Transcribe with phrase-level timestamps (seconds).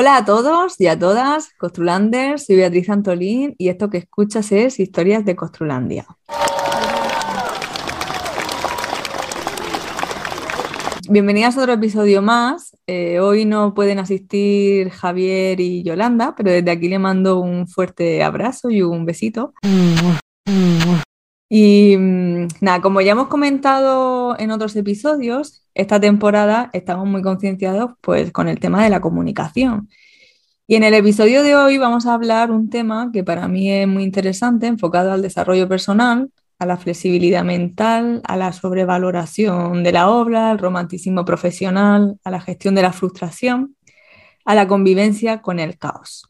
[0.00, 4.78] Hola a todos y a todas, Costrulanders, soy Beatriz Antolín y esto que escuchas es
[4.78, 6.06] Historias de Costrulandia.
[11.08, 12.76] Bienvenidas a otro episodio más.
[12.86, 18.22] Eh, hoy no pueden asistir Javier y Yolanda, pero desde aquí le mando un fuerte
[18.22, 19.52] abrazo y un besito.
[21.48, 27.92] Y mm, nada, como ya hemos comentado en otros episodios, esta temporada estamos muy concienciados
[28.00, 29.88] pues, con el tema de la comunicación.
[30.66, 33.88] Y en el episodio de hoy vamos a hablar un tema que para mí es
[33.88, 40.10] muy interesante, enfocado al desarrollo personal, a la flexibilidad mental, a la sobrevaloración de la
[40.10, 43.76] obra, al romanticismo profesional, a la gestión de la frustración,
[44.44, 46.26] a la convivencia con el caos.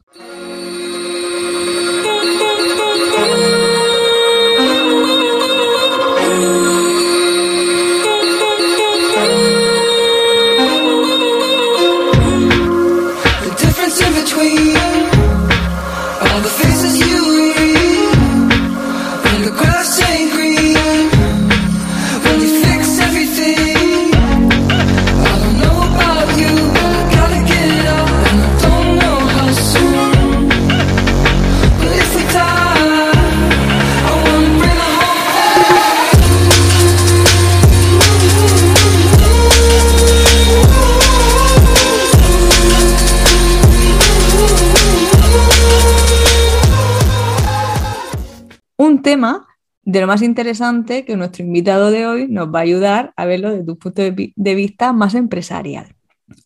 [49.91, 53.49] De lo más interesante que nuestro invitado de hoy nos va a ayudar a verlo
[53.49, 55.95] desde un punto de vista más empresarial.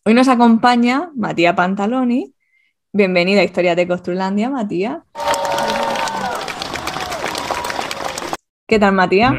[0.02, 2.34] Hoy nos acompaña Matías Pantaloni.
[2.90, 5.00] Bienvenida a Historia de Costrulandia, Matías.
[8.66, 9.34] ¿Qué tal, Matías?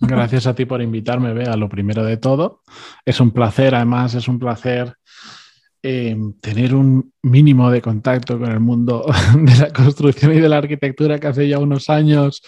[0.00, 2.62] Gracias a ti por invitarme, Bea, lo primero de todo.
[3.04, 4.96] Es un placer, además, es un placer
[5.86, 9.04] Em, tener un mínimo de contacto con el mundo
[9.36, 12.40] de la construcción y de la arquitectura que hace ya unos años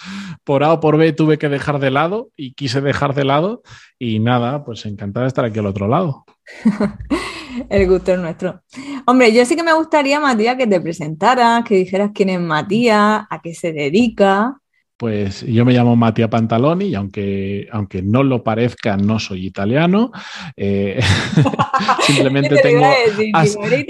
[0.42, 3.62] por A o por B tuve que dejar de lado y quise dejar de lado
[3.98, 6.24] y nada, pues encantado de estar aquí al otro lado.
[7.68, 8.62] el gusto es nuestro.
[9.04, 13.26] Hombre, yo sí que me gustaría, Matías, que te presentaras, que dijeras quién es Matías,
[13.28, 14.56] a qué se dedica.
[14.96, 20.10] Pues yo me llamo Mattia Pantaloni y aunque, aunque no lo parezca, no soy italiano.
[20.56, 20.98] Eh,
[22.06, 22.86] simplemente tengo,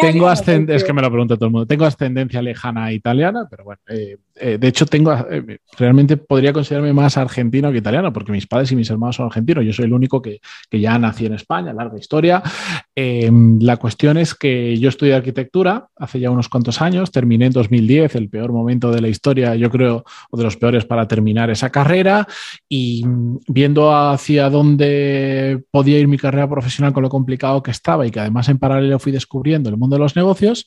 [0.00, 3.62] tengo ascendencia, es que me lo pregunta todo el mundo, tengo ascendencia lejana italiana, pero
[3.62, 5.17] bueno, eh, eh, de hecho tengo,
[5.78, 9.65] realmente podría considerarme más argentino que italiano, porque mis padres y mis hermanos son argentinos,
[9.65, 12.43] yo soy el único que, que ya nací en España, larga historia.
[12.99, 18.15] La cuestión es que yo estudié arquitectura hace ya unos cuantos años, terminé en 2010,
[18.15, 21.69] el peor momento de la historia, yo creo, o de los peores para terminar esa
[21.69, 22.27] carrera
[22.71, 23.05] y
[23.49, 28.21] viendo hacia dónde podía ir mi carrera profesional con lo complicado que estaba y que
[28.21, 30.67] además en paralelo fui descubriendo el mundo de los negocios,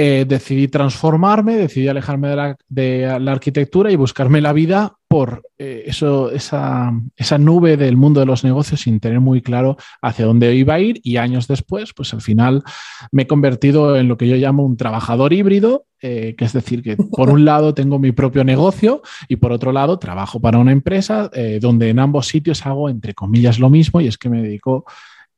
[0.00, 6.30] eh, decidí transformarme, decidí alejarme de la, arquitectura y buscarme la vida por eh, eso,
[6.30, 10.74] esa, esa, nube del mundo de los negocios sin tener muy claro hacia dónde iba
[10.74, 12.62] a ir y años después, pues al final
[13.10, 16.82] me he convertido en lo que yo llamo un trabajador híbrido, eh, que es decir,
[16.82, 20.72] que por un lado tengo mi propio negocio y por otro lado trabajo para una
[20.72, 24.42] empresa eh, donde en ambos sitios hago, entre comillas, lo mismo y es que me
[24.42, 24.84] dedico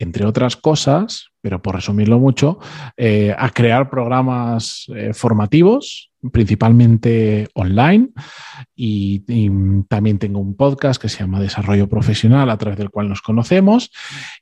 [0.00, 2.58] entre otras cosas, pero por resumirlo mucho,
[3.36, 8.10] a crear programas formativos principalmente online
[8.76, 9.20] y,
[9.88, 13.90] también tengo un podcast que se llama Desarrollo Profesional a través del cual nos conocemos.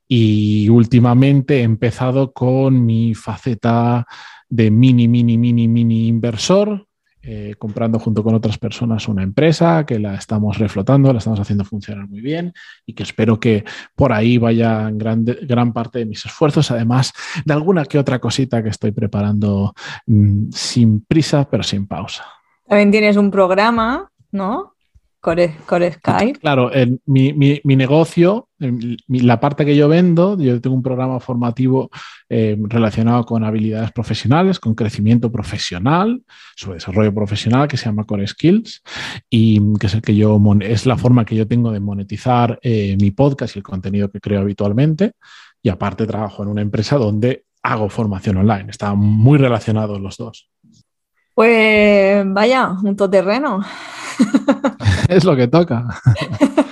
[0.06, 4.06] Y últimamente he empezado con mi faceta
[4.49, 6.88] de mini, mini, mini, mini inversor
[7.23, 11.65] eh, comprando junto con otras personas una empresa que la estamos reflotando, la estamos haciendo
[11.65, 12.53] funcionar muy bien
[12.87, 13.65] y que espero que
[13.97, 17.13] por ahí vaya gran, parte de mis esfuerzos, además
[17.45, 19.75] de alguna que otra cosita que estoy preparando
[20.07, 22.25] mm, sin prisa, pero sin pausa.
[22.66, 24.75] También tienes un programa, ¿no?
[25.20, 25.56] Core,
[25.92, 26.38] Skype.
[26.38, 26.70] Claro,
[27.06, 27.32] mi,
[27.65, 28.48] negocio,
[29.09, 31.91] la parte que yo vendo, yo tengo un programa formativo
[32.28, 36.22] eh, relacionado con habilidades profesionales, con crecimiento profesional,
[36.54, 38.82] su desarrollo profesional, que se llama Core Skills,
[39.28, 42.97] y que es el que yo es la forma que yo tengo de monetizar eh,
[43.00, 45.12] mi podcast y el contenido que creo habitualmente.
[45.60, 48.70] Y aparte trabajo en una empresa donde hago formación online.
[48.70, 50.48] Están muy relacionados los dos.
[51.39, 53.61] Pues vaya, un todoterreno.
[55.09, 55.87] es lo que toca.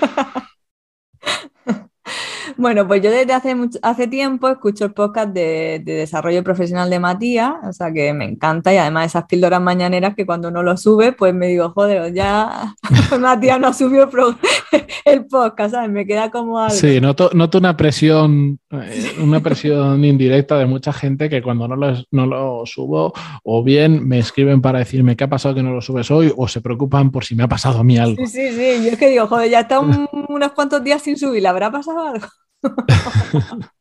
[2.59, 7.53] Bueno, pues yo desde hace, hace tiempo escucho el podcast de, desarrollo profesional de Matías,
[7.69, 11.13] o sea que me encanta y además esas píldoras mañaneras que cuando uno lo sube,
[11.13, 12.75] pues me digo, joder, ya
[13.21, 14.09] Matías no subió
[15.05, 15.91] el, podcast, ¿sabes?
[15.91, 16.75] Me queda como algo.
[16.75, 21.77] Sí, noto, noto una presión, eh, una presión indirecta de mucha gente que cuando no
[21.77, 23.13] lo, no lo subo,
[23.43, 26.49] o bien me escriben para decirme qué ha pasado que no lo subes hoy, o
[26.49, 28.17] se preocupan por si me ha pasado a mí algo.
[28.17, 31.43] Sí, sí, sí, yo es que digo, joder, ya está unos cuantos días sin subir,
[31.43, 32.27] ¿le habrá pasado algo?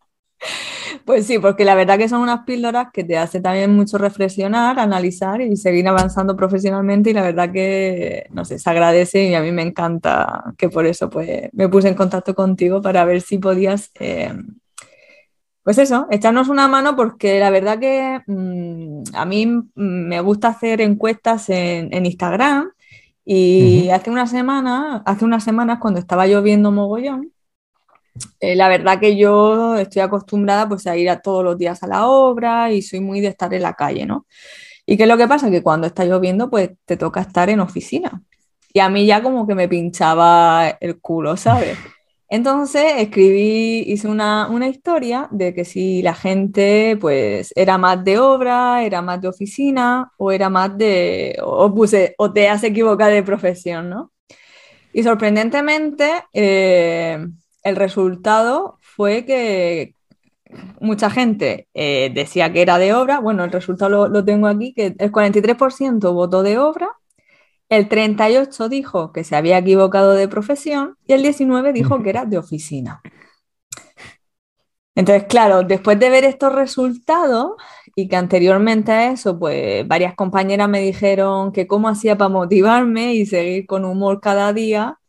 [1.06, 4.80] Pues sí, porque la verdad que son unas píldoras que te hace también mucho reflexionar,
[4.80, 9.42] analizar y seguir avanzando profesionalmente y la verdad que, no sé, se agradece y a
[9.42, 13.38] mí me encanta que por eso pues me puse en contacto contigo para ver si
[13.38, 14.34] podías, eh,
[15.64, 20.82] pues eso, echarnos una mano porque la verdad que mm, a mí me gusta hacer
[20.82, 22.72] encuestas en, Instagram
[23.26, 27.32] y hace una semana, hace unas semanas cuando estaba lloviendo mogollón,
[28.40, 31.88] eh, la verdad que yo estoy acostumbrada pues a ir a todos los días a
[31.88, 34.26] la obra y soy muy de estar en la calle, ¿no?
[34.86, 35.50] ¿Y qué es lo que pasa?
[35.50, 38.22] Que cuando está lloviendo pues te toca estar en oficina.
[38.74, 41.78] Y a mí ya como que me pinchaba el culo, ¿sabes?
[42.28, 48.20] Entonces escribí, hice una, una, historia de que si la gente pues era más de
[48.20, 53.12] obra, era más de oficina o era más de, o puse, o te has equivocado
[53.12, 54.12] de profesión, ¿no?
[54.92, 57.26] Y sorprendentemente, eh,
[57.66, 59.96] el resultado fue que
[60.80, 63.20] mucha gente eh, decía que era de obra.
[63.20, 66.90] Bueno, el resultado lo, tengo aquí, que el 43% votó de obra,
[67.70, 72.26] el 38% dijo que se había equivocado de profesión y el 19% dijo que era
[72.26, 73.02] de oficina.
[74.96, 77.54] Entonces, claro, después de ver estos resultados
[77.96, 83.14] y que anteriormente a eso, pues varias compañeras me dijeron que cómo hacía para motivarme
[83.16, 85.00] y seguir con humor cada día,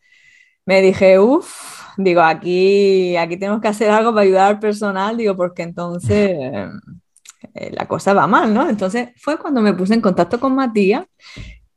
[0.67, 5.37] me dije, uff, digo, aquí, aquí tenemos que hacer algo para ayudar al personal, digo,
[5.37, 6.31] porque entonces
[7.55, 8.69] eh, la cosa va mal, ¿no?
[8.69, 11.07] Entonces fue cuando me puse en contacto con Matías,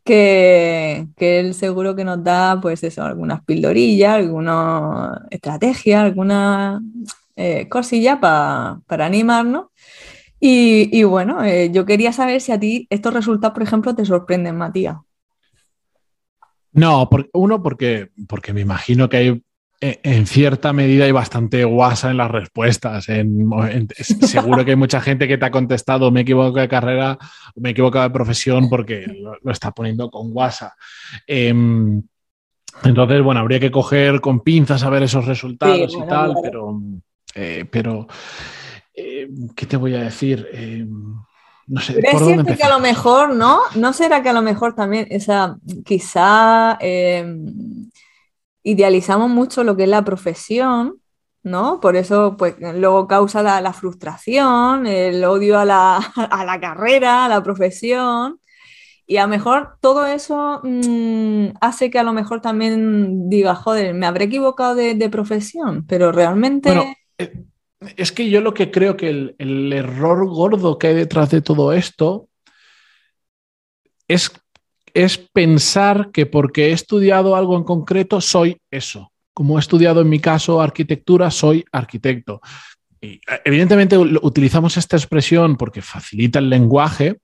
[0.03, 6.81] que, que él seguro que nos da, pues eso, algunas pildorillas, alguna estrategia, alguna
[7.35, 9.67] eh, cosilla para animarnos.
[10.41, 14.57] Y, bueno, eh, yo quería saber si a ti estos resultados, por ejemplo, te sorprenden,
[14.57, 14.97] Matías.
[16.71, 19.43] No, uno, porque, porque me imagino que hay
[19.81, 23.05] en cierta medida hay bastante guasa en las respuestas.
[24.21, 27.17] seguro que hay mucha gente que te ha contestado me equivoco de carrera,
[27.55, 30.75] me he equivocado de profesión porque lo, está poniendo con guasa.
[31.25, 32.01] Em,
[32.83, 36.79] entonces, bueno, habría que coger con pinzas a ver esos resultados y tal, pero,
[37.35, 38.07] eh, pero
[38.93, 40.47] eh, ¿qué te voy a decir?
[40.51, 41.15] Em,
[41.67, 43.59] no sé, es cierto que a lo mejor, ¿no?
[43.75, 47.89] ¿No será que a lo mejor también esa, quizá em,
[48.63, 51.01] idealizamos mucho lo que es la profesión,
[51.43, 51.79] ¿no?
[51.79, 58.39] Por eso, pues, luego causa la, frustración, el odio a la, carrera, a la profesión.
[59.05, 63.93] Y a lo mejor todo eso mm, hace que a lo mejor también diga, joder,
[63.95, 66.95] me habré equivocado de, profesión, pero realmente...
[67.17, 67.33] Eh,
[67.95, 71.41] es que yo lo que creo que el, el error gordo que hay detrás de
[71.41, 72.27] todo esto
[74.07, 74.31] es
[75.05, 79.13] es pensar que porque he estudiado algo en concreto soy eso.
[79.33, 82.41] Como he estudiado en mi caso arquitectura, soy arquitecto.
[82.99, 87.21] Y evidentemente utilizamos esta expresión porque facilita el lenguaje,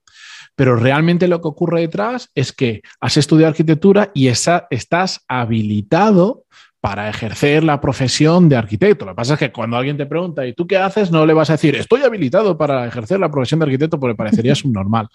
[0.54, 6.44] pero realmente lo que ocurre detrás es que has estudiado arquitectura y estás habilitado
[6.86, 9.04] para ejercer la profesión de arquitecto.
[9.04, 11.10] Lo que pasa es que cuando alguien te pregunta, ¿y tú qué haces?
[11.10, 14.54] No le vas a decir, estoy habilitado para ejercer la profesión de arquitecto porque parecería
[14.54, 15.08] subnormal.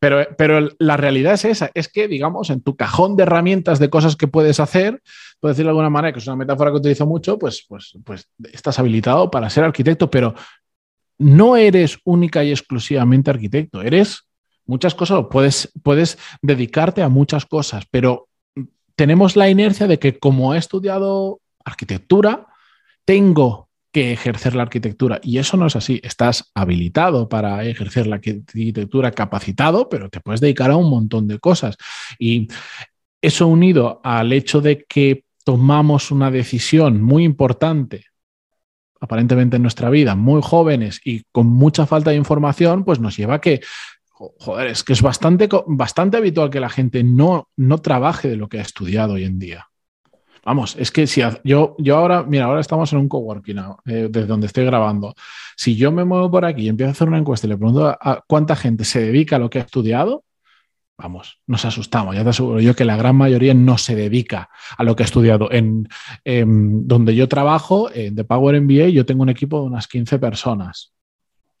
[0.00, 3.90] Pero, pero la realidad es esa, es que, digamos, en tu cajón de herramientas de
[3.90, 5.02] cosas que puedes hacer,
[5.38, 8.28] puedo decirlo de alguna manera, que es una metáfora que utilizo mucho, pues, pues, pues
[8.52, 10.34] estás habilitado para ser arquitecto, pero
[11.18, 14.24] no eres única y exclusivamente arquitecto, eres
[14.66, 18.26] muchas cosas, puedes, puedes dedicarte a muchas cosas, pero
[18.96, 22.46] tenemos la inercia de que como he estudiado arquitectura,
[23.04, 25.20] tengo que ejercer la arquitectura.
[25.22, 26.00] Y eso no es así.
[26.02, 31.38] Estás habilitado para ejercer la arquitectura, capacitado, pero te puedes dedicar a un montón de
[31.38, 31.76] cosas.
[32.18, 32.48] Y
[33.22, 38.06] eso unido al hecho de que tomamos una decisión muy importante
[39.00, 43.34] aparentemente en nuestra vida, muy jóvenes y con mucha falta de información, pues nos lleva
[43.34, 43.60] a que
[44.14, 48.48] joder, es que es bastante, bastante habitual que la gente no, no trabaje de lo
[48.48, 49.68] que ha estudiado hoy en día.
[50.44, 54.26] Vamos, es que si yo, yo ahora, mira, ahora estamos en un coworking eh, desde
[54.26, 55.14] donde estoy grabando.
[55.56, 57.86] Si yo me muevo por aquí y empiezo a hacer una encuesta y le pregunto
[57.88, 60.24] a, cuánta gente se dedica a lo que ha estudiado,
[60.98, 62.14] vamos, nos asustamos.
[62.14, 65.06] Ya te aseguro yo que la gran mayoría no se dedica a lo que ha
[65.06, 65.48] estudiado.
[65.50, 65.88] En,
[66.86, 70.92] donde yo trabajo, en The Power MBA, yo tengo un equipo de unas 15 personas.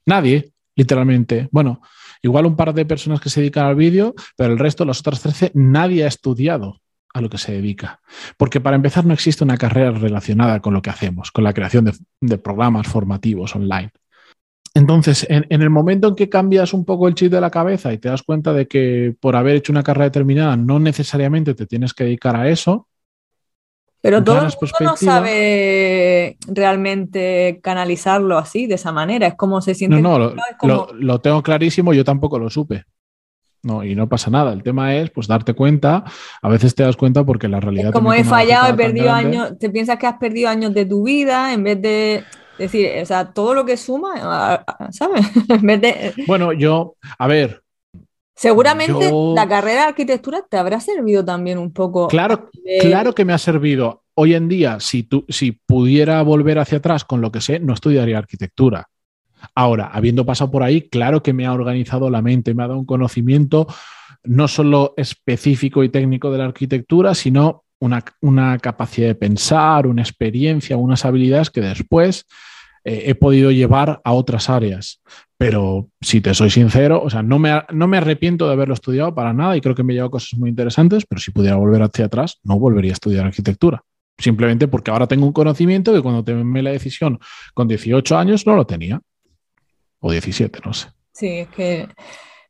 [0.04, 1.48] Nadie, literalmente.
[1.50, 1.80] Bueno,
[2.24, 5.20] igual un par de personas que se dedican al vídeo, pero el resto, los otros
[5.22, 6.80] 13, nadie ha estudiado
[7.12, 8.00] a lo que se dedica.
[8.36, 11.92] Porque para empezar no existe una carrera relacionada con lo que hacemos, con la creación
[12.20, 13.92] de programas formativos online.
[14.76, 17.98] Entonces, en, el momento en que cambias un poco el chip de la cabeza y
[17.98, 21.94] te das cuenta de que por haber hecho una carrera determinada no necesariamente te tienes
[21.94, 22.88] que dedicar a eso.
[24.04, 29.28] Pero todo el mundo no sabe realmente canalizarlo así, de esa manera.
[29.28, 29.98] Es como se siente.
[29.98, 32.84] No, no, lo, tengo clarísimo, yo tampoco lo supe.
[33.62, 34.52] No, y no pasa nada.
[34.52, 36.04] El tema es pues darte cuenta.
[36.42, 37.92] A veces te das cuenta porque la realidad.
[37.92, 39.58] como he fallado, he perdido años.
[39.58, 42.24] Te piensas que has perdido años de tu vida en vez de
[42.58, 45.24] es decir, o sea, todo lo que suma, ¿sabes?
[46.26, 47.63] Bueno, yo, a ver.
[48.34, 52.08] Seguramente la carrera de arquitectura te habrá servido también un poco.
[52.08, 52.50] Claro,
[52.80, 54.02] claro que me ha servido.
[54.14, 57.74] Hoy en día, si, tú, si pudiera volver hacia atrás con lo que sé, no
[57.74, 58.88] estudiaría arquitectura.
[59.54, 62.78] Ahora, habiendo pasado por ahí, claro que me ha organizado la mente, me ha dado
[62.78, 63.66] un conocimiento
[64.24, 70.76] no solo específico y técnico de la arquitectura, sino una, capacidad de pensar, una experiencia,
[70.76, 72.26] unas habilidades que después
[72.84, 75.00] eh, he podido llevar a otras áreas.
[75.36, 79.14] Pero si te soy sincero, o sea, no me, no me arrepiento de haberlo estudiado
[79.14, 81.82] para nada y creo que me he llevado cosas muy interesantes, pero si pudiera volver
[81.82, 83.82] hacia atrás, no volvería a estudiar arquitectura.
[84.16, 87.18] Simplemente porque ahora tengo un conocimiento que cuando tomé la decisión
[87.52, 89.00] con 18 años no lo tenía.
[89.98, 90.88] O 17, no sé.
[91.12, 91.88] Sí, es que...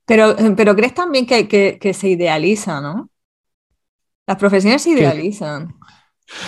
[0.07, 3.09] Pero, pero crees también que, que se idealiza, ¿no?
[4.27, 5.75] Las profesiones se idealizan.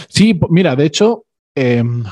[0.08, 2.04] Sí, mira, de hecho, em,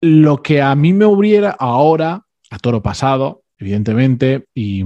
[0.00, 4.82] lo que a mí me hubiera ahora, a toro pasado, evidentemente, y,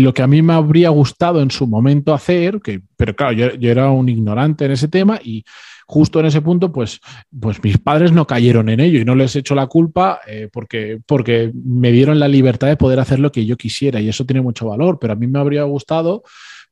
[0.00, 3.48] lo que a mí me habría gustado en su momento hacer, que, pero claro, yo,
[3.60, 5.44] era un ignorante en ese tema y
[5.86, 7.00] justo en ese punto, pues,
[7.38, 10.98] pues mis padres no cayeron en ello y no les echo la culpa eh, porque,
[11.06, 14.42] porque me dieron la libertad de poder hacer lo que yo quisiera y eso tiene
[14.42, 16.22] mucho valor, pero a mí me habría gustado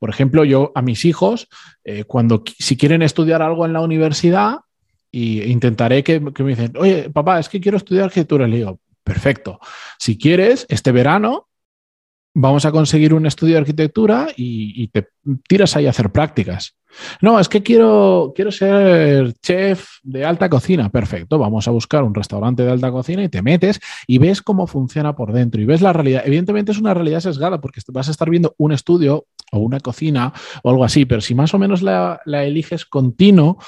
[0.05, 1.49] por ejemplo, yo a mis hijos,
[1.83, 4.59] eh, cuando si quieren estudiar algo en la universidad,
[5.15, 8.49] y intentaré que, me dicen, oye, papá, es que quiero estudiar arquitectura.
[8.49, 9.61] Le digo, perfecto.
[9.97, 11.47] Si quieres, este verano
[12.35, 15.07] vamos a conseguir un estudio de arquitectura y, te
[15.47, 16.75] tiras ahí a hacer prácticas.
[17.21, 20.91] No, es que quiero, quiero ser chef de alta cocina.
[20.91, 23.79] Perfecto, vamos a buscar un restaurante de alta cocina y te metes
[24.09, 26.25] y ves cómo funciona por dentro y ves la realidad.
[26.27, 30.33] Evidentemente es una realidad sesgada porque vas a estar viendo un estudio o una cocina
[30.63, 33.59] o algo así, pero si más o menos la, eliges continuo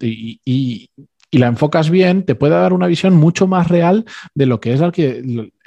[0.00, 0.90] y,
[1.32, 4.04] la enfocas bien, te puede dar una visión mucho más real
[4.34, 4.92] de lo que es la,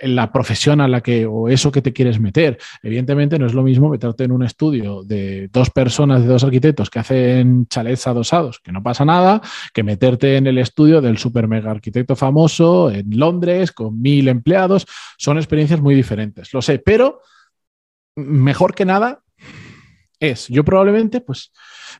[0.02, 2.60] la profesión a la que o eso que te quieres meter.
[2.84, 6.92] Evidentemente no es lo mismo meterte en un estudio de dos personas, de dos arquitectos
[6.92, 9.42] que hacen chalets adosados, que no pasa nada,
[9.74, 14.86] que meterte en el estudio del super mega arquitecto famoso en Londres con mil empleados.
[15.18, 17.22] Son experiencias muy diferentes, lo sé, pero
[18.16, 19.25] mejor que nada
[20.20, 21.52] es, yo probablemente, pues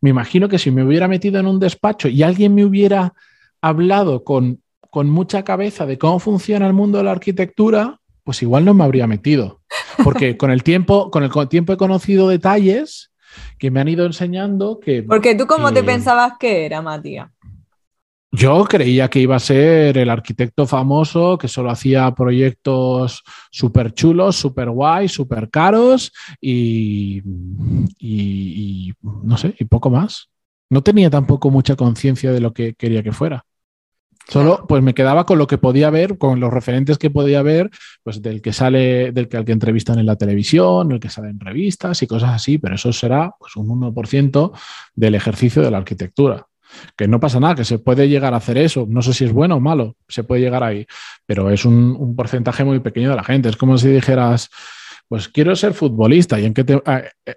[0.02, 3.14] me imagino que si me hubiera metido en un despacho y alguien me hubiera
[3.62, 8.66] hablado con, con mucha cabeza de cómo funciona el mundo de la arquitectura, pues igual
[8.66, 9.62] no me habría metido.
[10.04, 13.12] Porque con el tiempo, con el tiempo he conocido detalles
[13.58, 15.04] que me han ido enseñando que.
[15.04, 17.30] Porque tú, ¿cómo te pensabas que era, Matías?
[18.36, 24.36] Yo creía que iba a ser el arquitecto famoso que solo hacía proyectos súper chulos,
[24.36, 26.12] súper guay, súper caros
[26.42, 27.22] y,
[29.02, 30.30] no sé, y poco más.
[30.70, 33.46] No tenía tampoco mucha conciencia de lo que quería que fuera.
[34.28, 37.70] Solo pues me quedaba con lo que podía ver, con los referentes que podía ver,
[38.04, 41.30] pues del que sale, del que al que entrevistan en la televisión, el que sale
[41.30, 44.52] en revistas y cosas así, pero eso será pues un 1%
[44.94, 46.46] del ejercicio de la arquitectura
[46.96, 48.86] que no pasa nada, que se puede llegar a hacer eso.
[48.88, 50.86] No sé si es bueno o malo, se puede llegar ahí,
[51.26, 53.50] pero es un, porcentaje muy pequeño de la gente.
[53.50, 54.50] Es como si dijeras,
[55.08, 56.82] pues quiero ser futbolista y en qué te...
[56.86, 57.36] Ah, eh,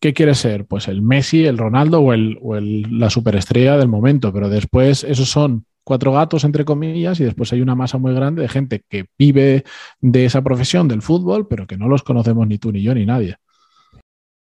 [0.00, 0.64] ¿Qué quieres ser?
[0.64, 5.64] Pues el Messi, el Ronaldo o, el, la superestrella del momento, pero después esos son
[5.82, 9.64] cuatro gatos, entre comillas, y después hay una masa muy grande de gente que vive
[10.00, 13.04] de esa profesión del fútbol, pero que no los conocemos ni tú, ni yo, ni
[13.04, 13.38] nadie.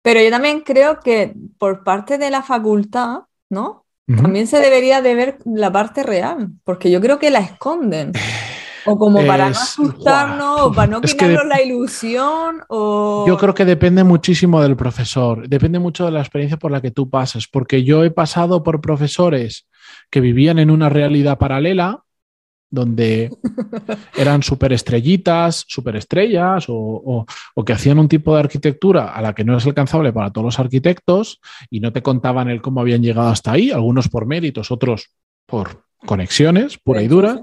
[0.01, 3.84] Pero yo también creo que por parte de la facultad, ¿no?
[4.07, 8.11] También se debería de ver la parte real, porque yo creo que la esconden.
[8.87, 13.25] O como para no asustarnos, o para no quitarnos la ilusión, o...
[13.27, 16.91] Yo creo que depende muchísimo del profesor, depende mucho de la experiencia por la que
[16.91, 19.67] tú pases, porque yo he pasado por profesores
[20.11, 22.04] que vivían en una realidad paralela
[22.69, 23.31] donde
[24.15, 29.57] eran superestrellitas, superestrellas o, o, que hacían un tipo de arquitectura a la que no
[29.57, 33.51] es alcanzable para todos los arquitectos y no te contaban el cómo habían llegado hasta
[33.51, 35.09] ahí, algunos por méritos, otros
[35.45, 37.41] por conexiones, pura y dura.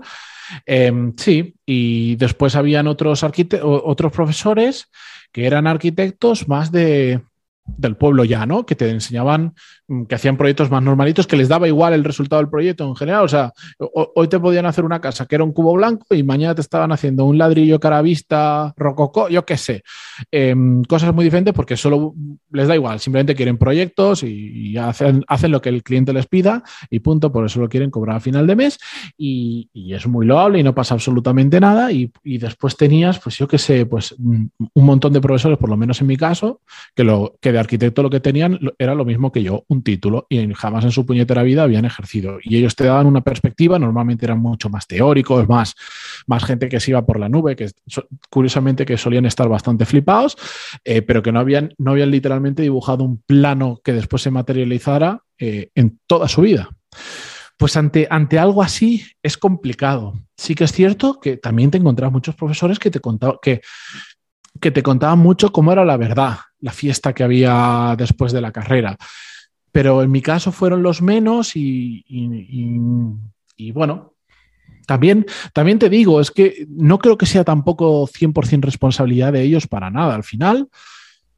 [0.66, 4.88] Em, sí, y después habían otros, otros profesores
[5.32, 7.22] que eran arquitectos más de,
[7.64, 9.54] del pueblo llano, que te enseñaban,
[9.88, 12.96] mm, que hacían proyectos más normalitos, que les daba igual el resultado del proyecto en
[12.96, 13.24] general.
[13.24, 16.54] O sea, hoy te podían hacer una casa que era un cubo blanco y mañana
[16.54, 19.82] te estaban haciendo un ladrillo caravista, rococó, yo qué sé.
[20.30, 22.14] Em, cosas muy diferentes porque solo
[22.50, 26.62] les da igual, simplemente quieren proyectos y, hacen, hacen, lo que el cliente les pida
[26.90, 28.78] y punto, por eso lo quieren cobrar a final de mes
[29.16, 31.92] y, es muy loable y no pasa absolutamente nada.
[31.92, 35.68] Y, y después tenías, pues yo qué sé, pues mm, un montón de profesores, por
[35.68, 36.60] lo menos en mi caso,
[36.94, 40.26] que, lo, que de arquitecto lo que tenían era lo mismo que yo, un título,
[40.28, 42.38] y jamás en su puñetera vida habían ejercido.
[42.42, 45.74] Y ellos te daban una perspectiva, normalmente eran mucho más teóricos, más,
[46.26, 47.70] más gente que se iba por la nube, que
[48.30, 50.36] curiosamente que solían estar bastante flipados,
[50.84, 55.22] eh, pero que no habían, no habían literalmente dibujado un plano que después se materializara
[55.38, 56.68] eh, en toda su vida.
[57.56, 60.14] Pues ante, ante, algo así es complicado.
[60.36, 63.60] Sí que es cierto que también te encontrás muchos profesores que te contaban que
[64.60, 68.52] que te contaban mucho cómo era la verdad, la fiesta que había después de la
[68.52, 68.96] carrera.
[69.70, 72.04] Pero en mi caso fueron los menos y,
[73.74, 74.14] bueno,
[74.86, 79.66] también, también te digo, es que no creo que sea tampoco 100% responsabilidad de ellos
[79.66, 80.14] para nada.
[80.14, 80.68] Al final,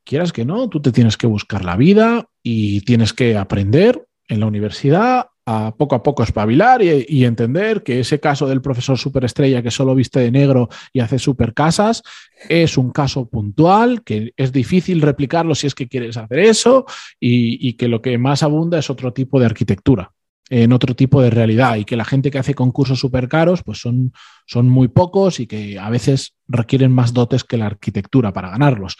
[0.04, 4.40] quieras que no, tú te tienes que buscar la vida y tienes que aprender en
[4.40, 9.62] la universidad a poco a poco espabilar y, entender que ese caso del profesor superestrella
[9.62, 12.02] que solo viste de negro y hace super casas
[12.48, 16.86] es un caso puntual, que es difícil replicarlo si es que quieres hacer eso
[17.20, 20.12] y, y que lo que más abunda es otro tipo de arquitectura
[20.50, 23.78] en otro tipo de realidad y que la gente que hace concursos súper caros pues
[23.80, 24.12] son,
[24.46, 28.96] son muy pocos y que a veces requieren más dotes que la arquitectura para ganarlos.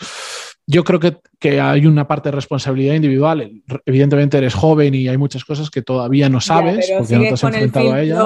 [0.66, 3.62] Yo creo que, que, hay una parte de responsabilidad individual.
[3.84, 7.42] Evidentemente eres joven y hay muchas cosas que todavía no sabes porque no te has
[7.42, 8.24] enfrentado a ellas.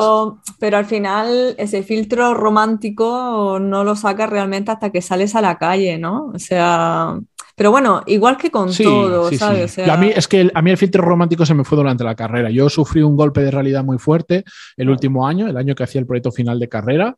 [0.61, 5.59] Pero al final ese filtro romántico no lo sacas realmente hasta que sales a la
[5.59, 6.31] calle, ¿no?
[6.33, 7.19] O sea,
[7.57, 9.77] pero bueno, igual que con todo, ¿sabes?
[9.81, 12.15] a mí es que el, a mí el filtro romántico se me fue durante la
[12.15, 12.51] carrera.
[12.51, 14.45] Yo sufrí un golpe de realidad muy fuerte
[14.77, 17.17] el último año, el año que hacía el proyecto final de carrera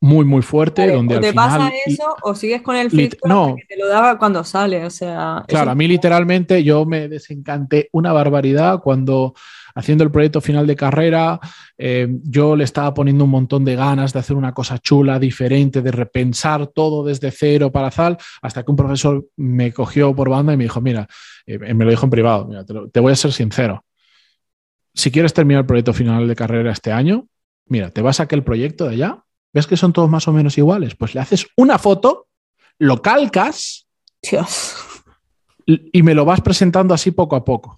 [0.00, 0.90] muy, muy fuerte.
[0.90, 4.18] donde o te pasa eso o sigues con el filtro no, que te lo daba
[4.18, 4.84] cuando sale.
[4.84, 9.34] O sea, claro, a mí literalmente yo me desencanté una barbaridad cuando
[9.74, 11.38] haciendo el proyecto final de carrera,
[11.78, 15.80] eh, yo le estaba poniendo un montón de ganas de hacer una cosa chula, diferente,
[15.80, 20.52] de repensar todo desde cero para tal, hasta que un profesor me cogió por banda
[20.52, 21.06] y me dijo, mira,
[21.46, 23.84] eh, me lo dijo en privado, mira, te, te voy a ser sincero.
[24.92, 27.28] Si quieres terminar el proyecto final de carrera este año,
[27.66, 30.56] mira, te vas a aquel proyecto de allá ¿Ves que son todos más o menos
[30.58, 30.94] iguales?
[30.94, 32.28] Pues le haces una foto,
[32.78, 33.86] lo calcas
[35.66, 37.76] y me lo vas presentando así poco a poco.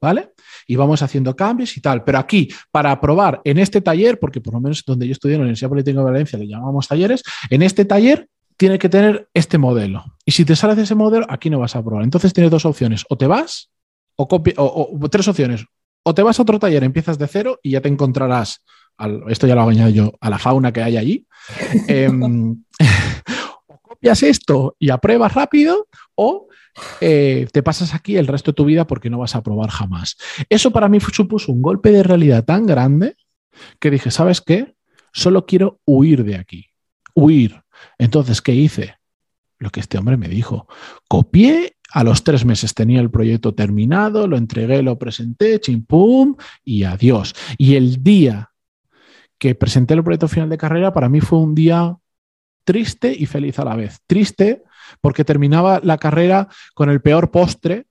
[0.00, 0.32] ¿Vale?
[0.66, 2.04] Y vamos haciendo cambios y tal.
[2.04, 5.40] Pero aquí, para aprobar en este taller, porque por lo menos donde yo estudié en
[5.40, 9.56] la Universidad Política de Valencia le llamamos talleres, en este taller tiene que tener este
[9.56, 10.04] modelo.
[10.26, 12.04] Y si te sales de ese modelo, aquí no vas a aprobar.
[12.04, 13.06] Entonces tienes dos opciones.
[13.08, 13.70] O te vas,
[14.16, 15.64] o, o tres opciones.
[16.02, 18.62] O te vas a otro taller, empiezas de cero y ya te encontrarás
[19.28, 21.26] esto ya lo hago yo, a la fauna que hay allí.
[21.88, 22.64] Em,
[23.68, 26.48] o copias esto y apruebas rápido o
[27.00, 30.16] eh, te pasas aquí el resto de tu vida porque no vas a aprobar jamás.
[30.48, 33.16] Eso para mí supuso un golpe de realidad tan grande
[33.78, 34.74] que dije, ¿sabes qué?
[35.12, 36.66] Solo quiero huir de aquí.
[37.14, 37.62] Huir.
[37.98, 38.96] Entonces, ¿qué hice?
[39.58, 40.66] Lo que este hombre me dijo.
[41.08, 46.82] Copié a los tres meses tenía el proyecto terminado, lo entregué, lo presenté, chimpum, y
[46.82, 47.36] adiós.
[47.56, 48.50] Y el día
[49.44, 51.98] que presenté el proyecto final de carrera, para mí fue un día
[52.64, 54.00] triste y feliz a la vez.
[54.06, 54.62] Triste
[55.02, 57.84] porque terminaba la carrera con el peor postre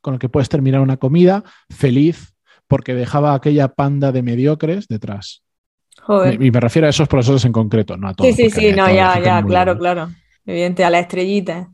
[0.00, 2.34] con el que puedes terminar una comida, feliz
[2.66, 5.44] porque dejaba aquella panda de mediocres detrás.
[6.40, 8.34] Y me refiero a esos profesores en concreto, no a todos.
[8.34, 10.10] Sí, sí, sí, no, ya, ya, claro, claro.
[10.44, 11.70] Evidente, a la estrellita.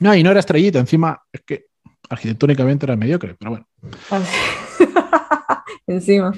[0.00, 1.66] No, y no era estrellita, encima es que
[2.08, 3.68] arquitectónicamente era mediocre, pero bueno.
[5.86, 6.32] encima.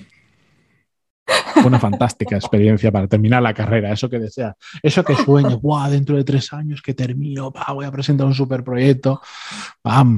[1.65, 6.17] Una fantástica experiencia para terminar la carrera, eso que deseas, eso que sueñas, wow, dentro
[6.17, 9.21] de tres años que termino, voy a presentar un super proyecto.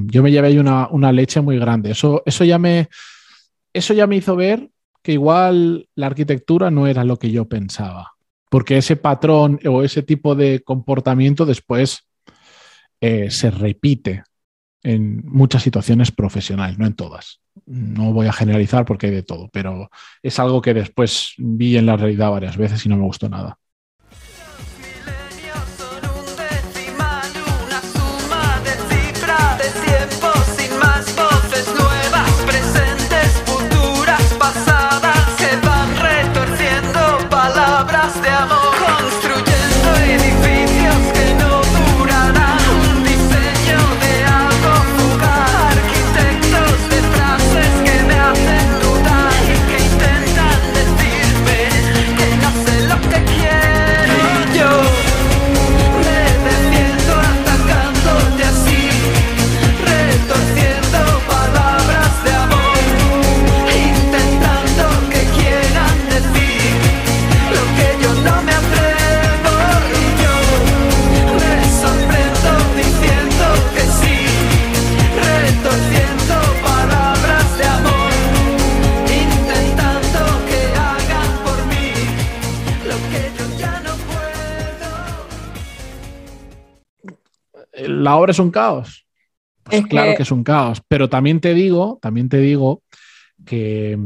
[0.06, 1.90] Yo me llevé ahí una, una, leche muy grande.
[1.90, 2.88] Eso, eso, ya me,
[3.72, 4.70] eso ya me hizo ver
[5.02, 8.14] que igual la arquitectura no era lo que yo pensaba,
[8.48, 12.06] porque ese patrón o ese tipo de comportamiento después
[13.00, 14.22] eh, se repite
[14.84, 17.40] en muchas situaciones profesionales, no en todas.
[17.66, 19.90] No voy a generalizar porque hay de todo, pero
[20.22, 23.58] es algo que después vi en la realidad varias veces y no me gustó nada.
[88.30, 89.06] Es un caos.
[89.62, 90.22] Pues claro que...
[90.22, 92.82] es un caos, pero también te digo, también te digo
[93.44, 93.98] que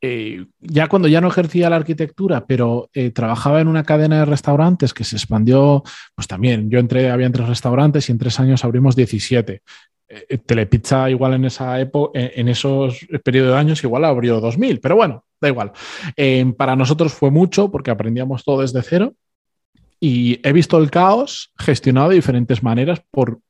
[0.00, 4.24] eh, ya cuando ya no ejercía la arquitectura, pero eh, trabajaba en una cadena de
[4.24, 5.82] restaurantes que se expandió,
[6.14, 9.62] pues también yo entré, había tres restaurantes y en tres años abrimos 17.
[10.08, 14.94] Eh, Telepizza igual en esa época, en esos periodos de años igual abrió 2000, pero
[14.96, 15.72] bueno, da igual.
[16.56, 19.14] para nosotros fue mucho porque aprendíamos todo desde cero
[20.00, 23.40] y he visto el caos gestionado de diferentes maneras por,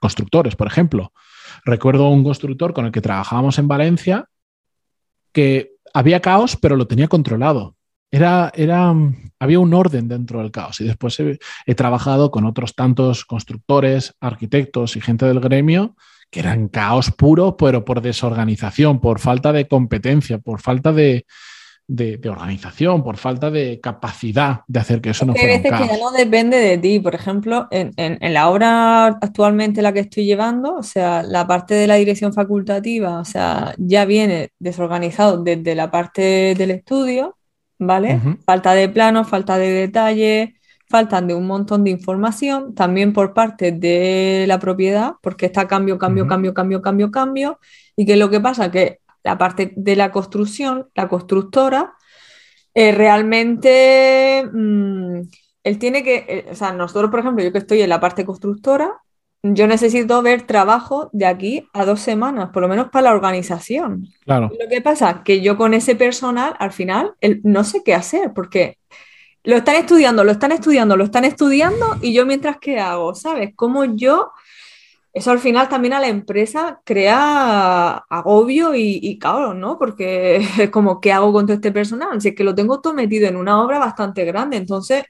[0.00, 0.56] constructores.
[0.56, 1.12] Por ejemplo,
[1.64, 4.26] recuerdo un constructor con el que trabajábamos en Valencia
[5.32, 7.76] que había caos, pero lo tenía controlado.
[8.10, 8.94] Era, era,
[9.40, 10.80] había un orden dentro del caos.
[10.80, 15.96] Y después he, trabajado con otros tantos constructores, arquitectos y gente del gremio
[16.30, 21.26] que eran caos puro, pero por desorganización, por falta de competencia, por falta de,
[21.86, 25.82] de, organización, por falta de capacidad de hacer que eso no fuera un caos.
[25.82, 26.98] que ya no depende de ti.
[26.98, 31.86] Por ejemplo, en, la obra actualmente la que estoy llevando, o sea, la parte de
[31.86, 37.36] la dirección facultativa, o sea, ya viene desorganizado desde la parte del estudio,
[37.78, 38.20] ¿vale?
[38.46, 40.54] Falta de plano, falta de detalle,
[40.88, 45.98] faltan de un montón de información, también por parte de la propiedad, porque está cambio,
[45.98, 47.58] cambio, cambio, cambio, cambio, cambio,
[47.96, 51.94] y que lo que pasa que la parte de la construcción, la constructora,
[52.74, 55.20] eh, realmente mm,
[55.64, 58.24] él tiene que, eh, o sea, nosotros, por ejemplo, yo que estoy en la parte
[58.24, 58.92] constructora,
[59.42, 64.08] yo necesito ver trabajo de aquí a dos semanas, por lo menos para la organización.
[64.24, 64.50] Claro.
[64.58, 68.78] Lo que pasa que yo con ese personal, al final, no sé qué hacer, porque
[69.42, 73.52] lo están estudiando, lo están estudiando, lo están estudiando, y yo mientras que hago, ¿sabes?
[73.54, 74.32] Cómo yo
[75.14, 79.78] eso al final también a la empresa crea agobio y, y caos, ¿no?
[79.78, 82.20] Porque es como, ¿qué hago con todo este personal?
[82.20, 85.04] Si es que lo tengo todo metido en una obra bastante grande, entonces...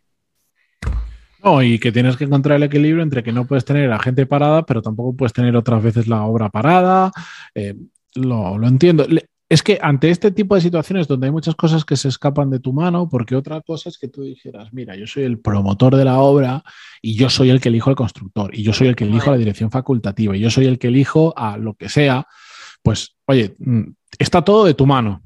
[1.42, 4.26] No, y que tienes que encontrar el equilibrio entre que no puedes tener a gente
[4.26, 7.10] parada, pero tampoco puedes tener otras veces la obra parada.
[7.54, 7.74] Eh,
[8.14, 9.06] lo, lo, entiendo.
[9.48, 12.60] Es que ante este tipo de situaciones donde hay muchas cosas que se escapan de
[12.60, 16.04] tu mano, porque otra cosa es que tú dijeras, mira, yo soy el promotor de
[16.04, 16.62] la obra
[17.02, 19.32] y yo soy el que elijo al constructor y yo soy el que elijo a
[19.32, 22.26] la dirección facultativa y yo soy el que elijo a lo que sea,
[22.82, 23.82] pues oye, mm,
[24.18, 25.23] está todo de tu mano.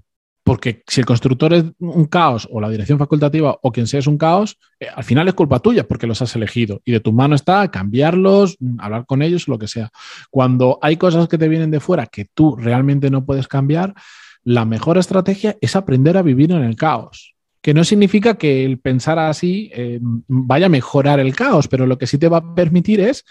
[0.49, 4.07] Porque si el constructor es un caos o la dirección facultativa o quien sea es
[4.07, 7.13] un caos, eh, al final es culpa tuya porque los has elegido y de tu
[7.13, 9.91] mano está cambiarlos, mm, hablar con ellos, lo que sea.
[10.31, 13.93] Cuando hay cosas que te vienen de fuera que tú realmente no puedes cambiar,
[14.43, 17.35] la mejor estrategia es aprender a vivir en el caos.
[17.61, 21.99] Que no significa que el pensar así eh, vaya a mejorar el caos, pero lo
[21.99, 23.27] que sí te va a permitir es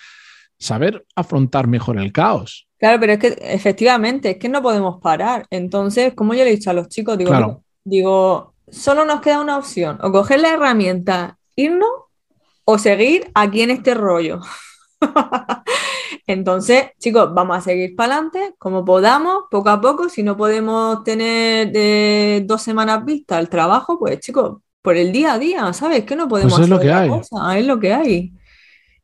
[0.60, 2.67] saber afrontar mejor el caos.
[2.78, 5.46] Claro, pero es que efectivamente, es que no podemos parar.
[5.50, 9.58] Entonces, como yo le he dicho a los chicos, digo, digo, solo nos queda una
[9.58, 11.90] opción, o coger la herramienta, irnos,
[12.66, 14.42] o seguir aquí en este rollo.
[16.28, 20.10] Entonces, chicos, vamos a seguir para adelante como podamos, poco a poco.
[20.10, 25.34] Si no podemos tener de dos semanas vista el trabajo, pues chicos, por el día
[25.34, 26.04] a día, ¿sabes?
[26.04, 27.10] Que no podemos pues es lo que hay.
[27.58, 28.34] es lo que hay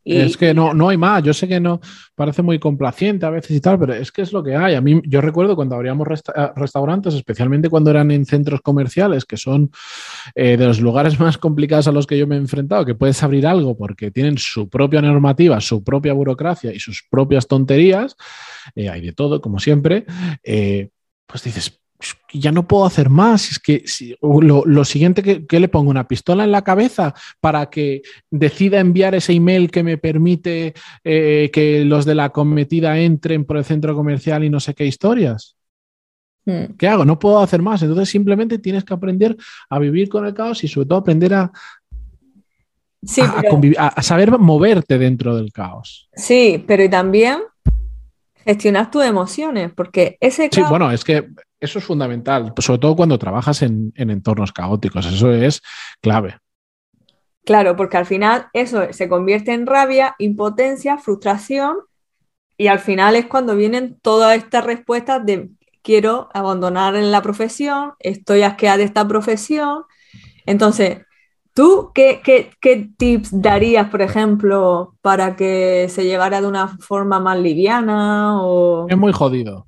[0.06, 1.24] es que no, no hay más.
[1.24, 1.80] Yo sé que no
[2.16, 4.76] parece muy complaciente a veces y tal, pero es que es lo que hay.
[4.76, 9.38] A mí, yo recuerdo cuando abríamos eh, restaurantes, especialmente cuando eran en centros comerciales, que
[9.38, 9.72] son
[10.36, 13.22] eh, de los lugares más complicados a los que yo me he enfrentado, que puedes
[13.24, 18.16] abrir algo porque tienen su propia normativa, su propia burocracia y sus propias tonterías.
[18.76, 20.06] Eh, hay de todo, como siempre.
[21.26, 21.83] pues dices,
[22.34, 23.52] ya no puedo hacer más.
[23.52, 23.84] Es que
[24.22, 29.34] lo, siguiente que, le pongo una pistola en la cabeza para que decida enviar ese
[29.34, 34.44] email que me permite eh, que los de la cometida entren por el centro comercial
[34.44, 35.56] y no sé qué historias.
[36.46, 36.76] Hmm.
[36.78, 37.06] ¿Qué hago?
[37.06, 37.82] No puedo hacer más.
[37.82, 39.38] Entonces simplemente tienes que aprender
[39.70, 41.52] a vivir con el caos y sobre todo aprender a,
[43.78, 46.10] a, saber moverte dentro del caos.
[46.16, 47.40] Sí, pero y también
[48.46, 50.68] gestionar tus emociones, porque ese caos...
[50.68, 51.30] Sí, bueno, es que
[51.60, 55.62] eso es fundamental, sobre todo cuando trabajas en, entornos caóticos, eso es
[56.02, 56.38] clave.
[57.46, 61.78] Claro, porque al final eso se convierte en rabia, impotencia, frustración
[62.58, 65.50] y al final es cuando vienen todas estas respuestas de
[65.82, 69.84] quiero abandonar la profesión, estoy asqueada de esta profesión.
[70.46, 71.00] Entonces,
[71.54, 72.22] ¿tú qué,
[72.60, 78.42] qué, tips darías, por ejemplo, para que se llegara de una forma más liviana?
[78.42, 78.88] O...
[78.90, 79.68] Es muy jodido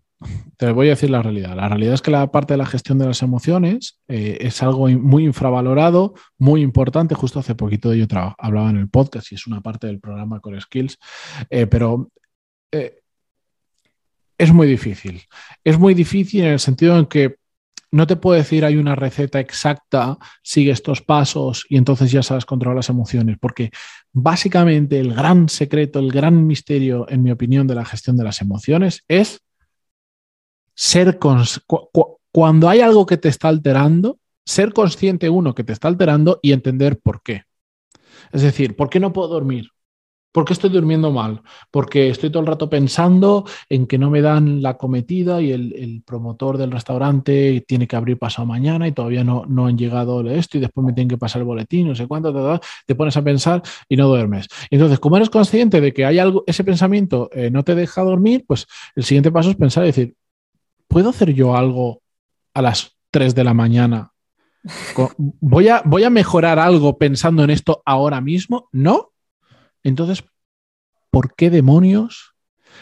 [0.57, 1.55] te voy a decir la realidad.
[1.55, 4.87] La realidad es que la parte de la gestión de las emociones eh, es algo
[4.87, 7.15] muy infravalorado, muy importante.
[7.15, 10.61] Justo hace poquito ello hablaba en el podcast y es una parte del programa Core
[10.61, 10.97] Skills,
[11.49, 12.09] eh, pero
[12.71, 13.01] eh,
[14.37, 15.23] es muy difícil.
[15.63, 17.35] Es muy difícil en el sentido en que
[17.95, 22.45] no te puedo decir hay una receta exacta, sigue estos pasos y entonces ya sabes
[22.45, 23.71] controlar las emociones, porque
[24.11, 28.41] básicamente el gran secreto, el gran misterio, en mi opinión, de la gestión de las
[28.41, 29.39] emociones es
[30.73, 31.19] ser
[32.33, 36.51] cuando hay algo que te está alterando, ser consciente uno que te está alterando y
[36.51, 37.43] entender por qué.
[38.33, 39.69] Es decir, ¿por qué no puedo dormir?
[40.35, 41.41] ¿Por qué estoy durmiendo mal?
[41.71, 46.03] Porque estoy todo el rato pensando en que no me dan la cometida y el,
[46.05, 50.57] promotor del restaurante tiene que abrir pasado mañana y todavía no, no han llegado esto
[50.57, 53.63] y después me tienen que pasar el boletín, no sé cuánto, te, pones a pensar
[53.87, 54.49] y no duermes.
[54.69, 58.43] Entonces, como eres consciente de que hay algo, ese pensamiento eh, no te deja dormir,
[58.45, 58.67] pues
[58.97, 60.15] el siguiente paso es pensar y decir,
[60.89, 62.01] ¿puedo hacer yo algo
[62.53, 64.11] a las 3 de la mañana?
[65.17, 68.67] ¿Voy a, ¿Voy a mejorar algo pensando en esto ahora mismo?
[68.73, 69.13] ¿No?
[69.85, 70.25] Entonces,
[71.11, 72.33] ¿por qué demonios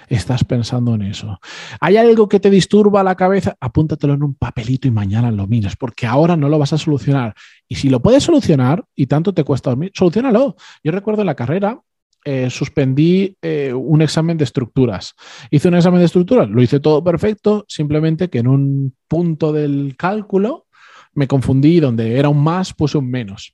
[0.07, 1.39] estás pensando en eso?
[1.79, 3.55] ¿Hay algo que te disturba la cabeza?
[3.59, 7.35] Apúntatelo en un papelito y mañana lo miras, porque ahora no lo vas a solucionar.
[7.67, 10.55] Y si lo puedes solucionar y tanto te cuesta dormir, solucionalo.
[10.81, 11.79] Yo recuerdo en la carrera,
[12.23, 15.13] eh, suspendí eh, un examen de estructuras.
[15.51, 19.95] Hice un examen de estructuras, lo hice todo perfecto, simplemente que en un punto del
[19.97, 20.67] cálculo
[21.13, 23.53] me confundí, donde era un más, puse un menos.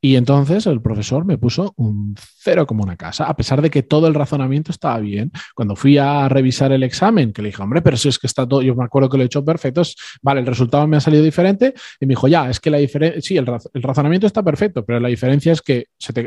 [0.00, 3.82] Y entonces el profesor me puso un cero como una casa, a pesar de que
[3.82, 5.32] todo el razonamiento estaba bien.
[5.54, 8.46] Cuando fui a revisar el examen, que le dije, hombre, pero si es que está
[8.46, 9.82] todo, yo me acuerdo que lo he hecho perfecto,
[10.22, 11.74] vale, el resultado me ha salido diferente.
[12.00, 15.08] Y me dijo, ya, es que la diferencia, sí, el, razonamiento está perfecto, pero la
[15.08, 15.86] diferencia es que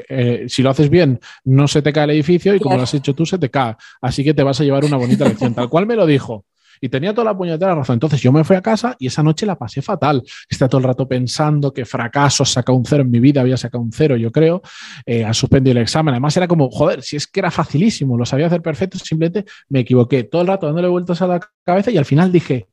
[0.09, 2.93] eh, si lo haces bien, no se te cae el edificio y como lo has
[2.93, 3.75] hecho tú, se te cae.
[4.01, 5.53] Así que te vas a llevar una bonita lección.
[5.53, 6.45] Tal cual me lo dijo.
[6.81, 7.95] Y tenía toda la puñetera razón.
[7.95, 10.23] Entonces yo me fui a casa y esa noche la pasé fatal.
[10.49, 13.83] Estaba todo el rato pensando que fracaso, saca un cero en mi vida, había sacado
[13.83, 14.61] un cero, yo creo.
[15.05, 16.13] Eh, ha suspendido el examen.
[16.13, 19.79] Además era como, joder, si es que era facilísimo, lo sabía hacer perfecto, simplemente me
[19.81, 20.23] equivoqué.
[20.23, 22.67] Todo el rato dándole vueltas a la cabeza y al final dije,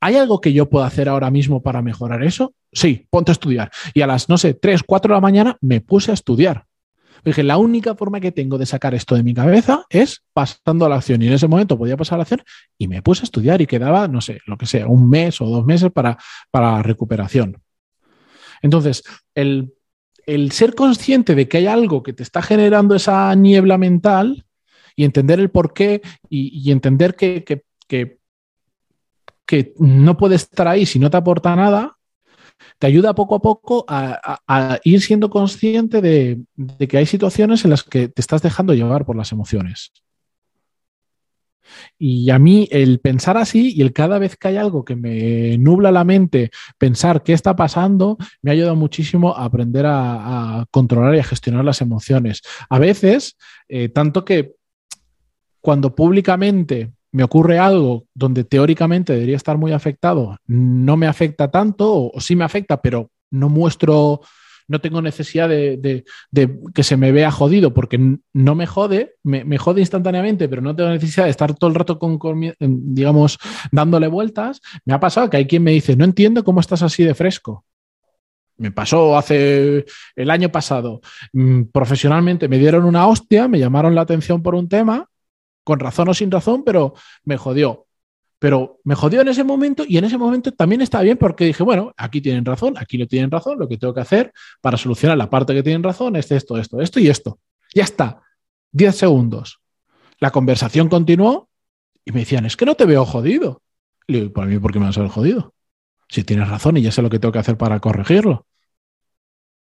[0.00, 2.54] ¿hay algo que yo pueda hacer ahora mismo para mejorar eso?
[2.72, 3.70] Sí, ponte a estudiar.
[3.94, 6.67] Y a las, no sé, 3, 4 de la mañana me puse a estudiar.
[7.24, 10.88] Dije, la única forma que tengo de sacar esto de mi cabeza es pasando a
[10.88, 11.22] la acción.
[11.22, 12.42] Y en ese momento podía pasar a la acción
[12.76, 15.46] y me puse a estudiar y quedaba, no sé, lo que sea, un mes o
[15.46, 16.18] dos meses para,
[16.50, 17.60] para recuperación.
[18.62, 19.02] Entonces,
[19.34, 19.72] el,
[20.50, 24.44] ser consciente de que hay algo que te está generando esa niebla mental
[24.94, 28.18] y entender el por qué y, entender que, que, que,
[29.46, 31.97] que no puede estar ahí si no te aporta nada,
[32.78, 36.40] te ayuda poco a poco a, ir siendo consciente de,
[36.88, 39.92] que hay situaciones en las que te estás dejando llevar por las emociones.
[41.98, 45.58] Y a mí el pensar así y el cada vez que hay algo que me
[45.58, 51.14] nubla la mente, pensar qué está pasando, me ha ayudado muchísimo a aprender a, controlar
[51.16, 52.42] y a gestionar las emociones.
[52.70, 53.36] A veces,
[53.68, 54.54] eh, tanto que
[55.60, 62.10] cuando públicamente me ocurre algo donde teóricamente debería estar muy afectado, no me afecta tanto,
[62.12, 64.20] o, sí me afecta, pero no muestro,
[64.66, 66.04] no tengo necesidad de,
[66.74, 67.98] que se me vea jodido, porque
[68.34, 71.98] no me jode, me, jode instantáneamente, pero no tengo necesidad de estar todo el rato
[71.98, 72.18] con,
[72.60, 73.38] digamos,
[73.72, 74.60] dándole vueltas.
[74.84, 77.64] Me ha pasado que hay quien me dice, no entiendo cómo estás así de fresco.
[78.58, 81.00] Me pasó hace el año pasado.
[81.32, 85.08] Mm, profesionalmente me dieron una hostia, me llamaron la atención por un tema
[85.68, 87.84] con razón o sin razón, pero me jodió.
[88.38, 91.62] Pero me jodió en ese momento y en ese momento también está bien porque dije,
[91.62, 95.18] bueno, aquí tienen razón, aquí no tienen razón, lo que tengo que hacer para solucionar
[95.18, 97.38] la parte que tienen razón es esto, esto, esto y esto.
[97.74, 98.22] Ya está.
[98.72, 99.60] Diez segundos.
[100.20, 101.50] La conversación continuó
[102.02, 103.60] y me decían, es que no te veo jodido.
[104.06, 105.52] Le digo, ¿por mí por qué me vas a haber jodido?
[106.08, 108.46] Si tienes razón y ya sé lo que tengo que hacer para corregirlo.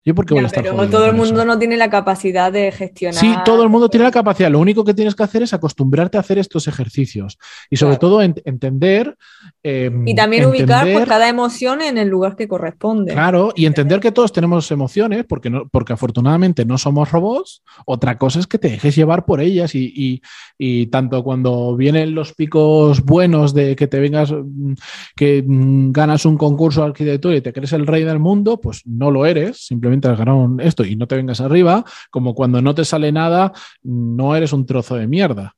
[0.03, 3.19] ¿Yo por voy a estar pero todo el mundo no tiene la capacidad de gestionar.
[3.19, 4.49] Sí, todo el mundo tiene la capacidad.
[4.49, 7.37] Lo único que tienes que hacer es acostumbrarte a hacer estos ejercicios
[7.69, 9.15] y sobre todo entender.
[9.63, 13.13] Em, y también ubicar pues, cada emoción en el lugar que corresponde.
[13.13, 17.61] Claro, y entender que todos tenemos emociones porque, no, porque afortunadamente no somos robots.
[17.85, 20.21] Otra cosa es que te dejes llevar por ellas y,
[20.57, 24.73] y, tanto cuando vienen los picos buenos de que te vengas, mm,
[25.15, 28.81] que mm, ganas un concurso de arquitectura y te crees el rey del mundo, pues
[28.85, 32.73] no lo eres, simplemente has ganado esto y no te vengas arriba, como cuando no
[32.73, 35.55] te sale nada, no eres un trozo de mierda.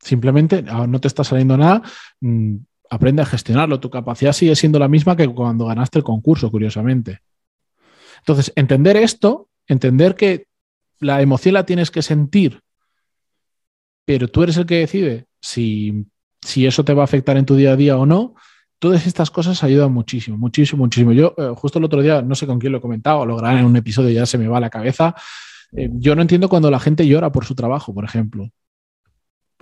[0.00, 1.82] Simplemente ah, no te está saliendo nada,
[2.20, 2.56] mm,
[2.90, 3.80] aprende a gestionarlo.
[3.80, 7.20] Tu capacidad sigue siendo la misma que cuando ganaste el concurso, curiosamente.
[8.18, 10.46] Entonces, entender esto, entender que
[11.00, 12.60] la emoción la tienes que sentir,
[14.04, 16.06] pero tú eres el que decide si,
[16.40, 18.34] si eso te va a afectar en tu día a día o no,
[18.84, 21.12] Todas estas cosas ayudan muchísimo, muchísimo, muchísimo.
[21.12, 23.60] Yo eh, justo el otro día, no sé con quién lo he comentado, lo grabé
[23.60, 25.14] en un episodio ya se me va a la cabeza.
[25.72, 28.50] Eh, yo no entiendo cuando la gente llora por su trabajo, por ejemplo.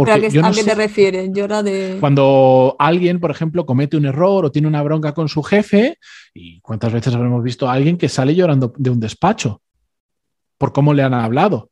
[0.04, 1.30] Porque ¿A qué, ¿a qué te refieres?
[1.32, 1.98] Llora de...
[2.00, 5.98] Cuando alguien, por ejemplo, comete un error o tiene una bronca con su jefe,
[6.34, 9.62] y cuántas veces habremos visto a alguien que sale llorando de un despacho
[10.58, 11.70] por cómo le han hablado.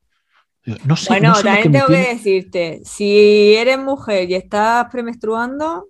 [0.84, 5.86] No sé, bueno, también tengo que decirte, si eres mujer y estás premenstruando,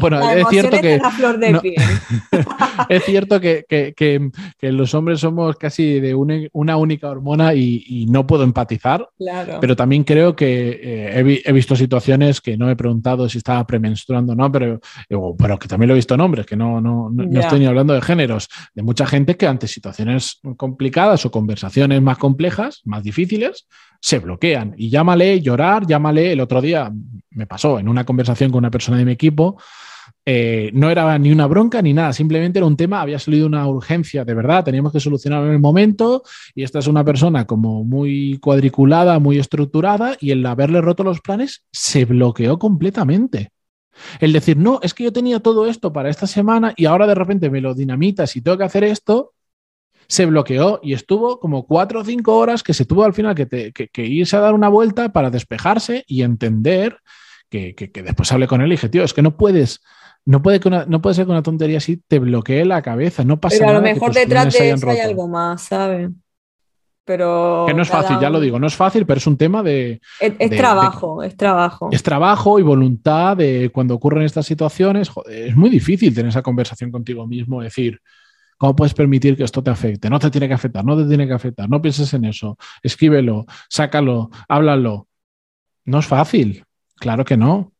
[0.00, 1.00] bueno, es cierto que.
[2.88, 4.30] es cierto que,
[4.60, 9.08] los hombres somos casi de una, única hormona y, no puedo empatizar.
[9.60, 14.32] Pero también creo que eh, he, visto situaciones que no he preguntado si estaba premenstruando
[14.32, 14.80] o no, pero,
[15.38, 17.94] pero que también lo he visto en hombres, que no, no, no estoy ni hablando
[17.94, 23.66] de géneros, de mucha gente que ante situaciones complicadas o conversaciones más complejas, más difíciles,
[24.02, 24.74] se bloquean.
[24.76, 26.32] Y llámale llorar, llámale.
[26.32, 26.92] El otro día
[27.30, 29.56] me pasó en una conversación con una persona de mi equipo.
[30.26, 33.66] Eh, no era ni una bronca ni nada, simplemente era un tema, había salido una
[33.66, 36.22] urgencia de verdad, teníamos que solucionarlo en el momento
[36.54, 41.20] y esta es una persona como muy cuadriculada, muy estructurada y el haberle roto los
[41.20, 43.50] planes se bloqueó completamente.
[44.20, 47.16] El decir, no, es que yo tenía todo esto para esta semana y ahora de
[47.16, 49.32] repente me lo dinamitas y tengo que hacer esto,
[50.08, 53.90] se bloqueó y estuvo como cuatro o cinco horas que se tuvo al final que,
[53.96, 56.98] irse a dar una vuelta para despejarse y entender
[57.48, 59.82] que, después hablé con él y dije, tío, es que no puedes,
[60.24, 63.40] no puede, que no puede ser que una tontería así te bloquee la cabeza, no
[63.40, 63.78] pasa Pero nada.
[63.78, 66.10] a lo mejor detrás de eso hay algo más, ¿sabes?
[67.04, 67.64] Pero.
[67.66, 70.00] Que no es fácil, ya lo digo, no es fácil, pero es un tema de.
[70.20, 71.88] Es, trabajo, es trabajo.
[71.90, 75.10] Es trabajo y voluntad de cuando ocurren estas situaciones.
[75.28, 78.00] es muy difícil tener esa conversación contigo mismo, decir,
[78.62, 80.08] ¿Cómo puedes permitir que esto te afecte?
[80.08, 83.44] No te tiene que afectar, no te tiene que afectar, no pienses en eso, escríbelo,
[83.68, 85.08] sácalo, háblalo.
[85.84, 87.72] No es fácil, claro que no.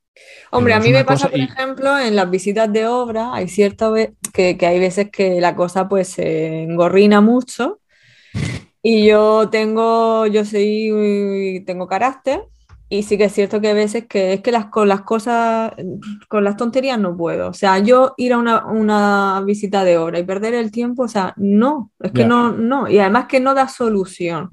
[0.51, 4.57] Hombre, a mí me pasa, por ejemplo, en las visitas de obra, hay cierto que,
[4.57, 7.79] que hay veces que la cosa pues se engorrina mucho
[8.83, 12.41] y yo tengo, yo soy, tengo carácter
[12.93, 15.73] y sí que es cierto que a veces que es que las, con las cosas,
[16.29, 17.49] con las tonterías no puedo.
[17.49, 21.33] O sea, yo ir a una, visita de obra y perder el tiempo, o sea,
[21.39, 22.91] no, es que no, no.
[22.91, 24.51] Y además que no da solución.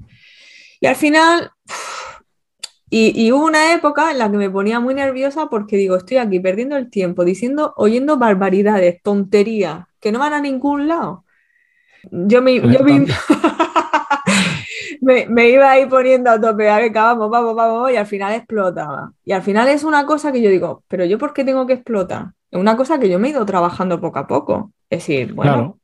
[0.80, 1.50] Y al final,
[2.88, 6.40] y, hubo una época en la que me ponía muy nerviosa porque digo, estoy aquí
[6.40, 11.26] perdiendo el tiempo, diciendo, oyendo barbaridades, tonterías, que no van a ningún lado.
[12.10, 13.04] Yo me, yo me,
[15.00, 19.12] me, iba ahí poniendo a tope, a ver, vamos, vamos, vamos, y al final explotaba.
[19.24, 21.74] Y al final es una cosa que yo digo, pero yo por qué tengo que
[21.74, 22.32] explotar?
[22.50, 24.72] Es una cosa que yo me he ido trabajando poco a poco.
[24.88, 25.78] Es decir, bueno,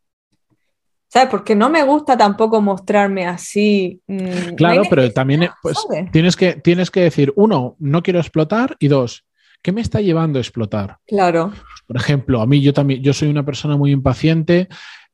[1.09, 1.29] ¿sabes?
[1.31, 4.01] Porque no me gusta tampoco mostrarme así.
[4.07, 5.79] Mm, claro, pero también pues,
[6.13, 9.25] tienes, que, tienes que decir, uno, no quiero explotar, y dos,
[9.63, 10.99] ¿qué me está llevando a explotar?
[11.07, 11.53] Claro.
[11.87, 14.69] Por ejemplo, a mí yo también, yo soy una persona muy impaciente,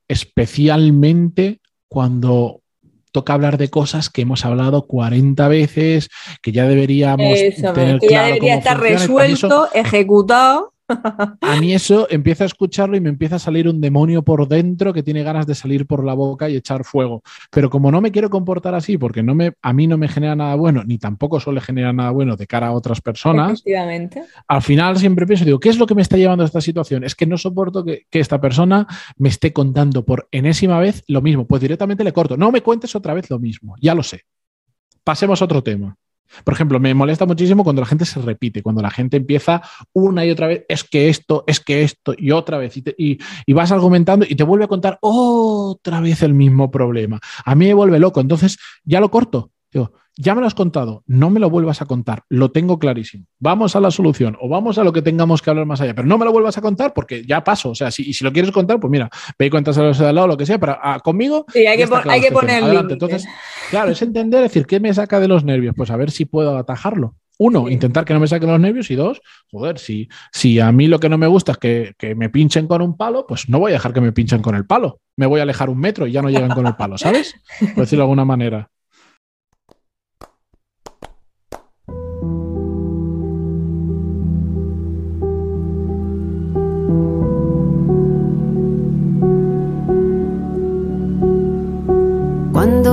[0.09, 2.62] especialmente cuando
[3.13, 6.09] toca hablar de cosas que hemos hablado 40 veces,
[6.43, 7.39] que ya deberíamos
[7.75, 10.73] tener que ya debería estar resuelto, ejecutado.
[11.41, 14.93] A mí eso empieza a escucharlo y me empieza a salir un demonio por dentro
[14.93, 17.23] que tiene ganas de salir por la boca y echar fuego.
[17.51, 20.37] Pero como no me quiero comportar así, porque no me, a mí no me genera
[20.37, 23.63] nada bueno, ni tampoco suele generar nada bueno de cara a otras personas,
[24.49, 27.05] al final siempre pienso, digo, ¿qué es lo que me está llevando a esta situación?
[27.05, 31.23] Es que no soporto que, que esta persona me esté contando por enésima vez lo
[31.23, 31.47] mismo.
[31.47, 32.37] Pues directamente le corto.
[32.37, 34.23] No me cuentes otra vez lo mismo, ya lo sé.
[35.05, 35.97] Pasemos a otro tema.
[36.45, 39.63] Por ejemplo, me molesta muchísimo cuando la gente se repite, cuando la gente empieza
[39.93, 43.19] una y otra vez, es que esto, es que esto, y otra vez, y,
[43.53, 47.21] vas argumentando y te vuelve a contar otra vez el mismo problema.
[47.45, 49.52] A mí me vuelve loco, entonces ya lo corto.
[49.73, 53.25] Digo, ya me lo has contado, no me lo vuelvas a contar, lo tengo clarísimo.
[53.39, 56.07] Vamos a la solución o vamos a lo que tengamos que hablar más allá, pero
[56.07, 57.71] no me lo vuelvas a contar porque ya paso.
[57.71, 59.09] O sea, si, y si lo quieres contar, pues mira,
[59.39, 61.47] ve y los de al lado, lo que sea, pero ah, conmigo.
[61.51, 63.27] Sí, hay que, hay que poner Entonces,
[63.71, 65.75] claro, es entender, decir, ¿qué me saca de los nervios?
[65.75, 67.15] Pues a ver si puedo atajarlo.
[67.39, 70.87] Uno, intentar que no me saquen los nervios y dos, joder, si, si a mí
[70.87, 73.59] lo que no me gusta es que, que, me pinchen con un palo, pues no
[73.59, 75.01] voy a dejar que me pinchen con el palo.
[75.17, 77.35] Me voy a alejar un metro y ya no llegan con el palo, ¿sabes?
[77.59, 78.71] Por decirlo de alguna manera.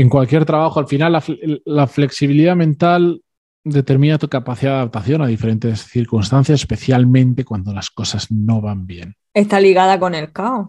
[0.00, 1.20] En cualquier trabajo, al final
[1.64, 3.22] la, flexibilidad mental
[3.64, 9.16] determina tu capacidad de adaptación a diferentes circunstancias, especialmente cuando las cosas no van bien.
[9.34, 10.68] Está ligada con el caos.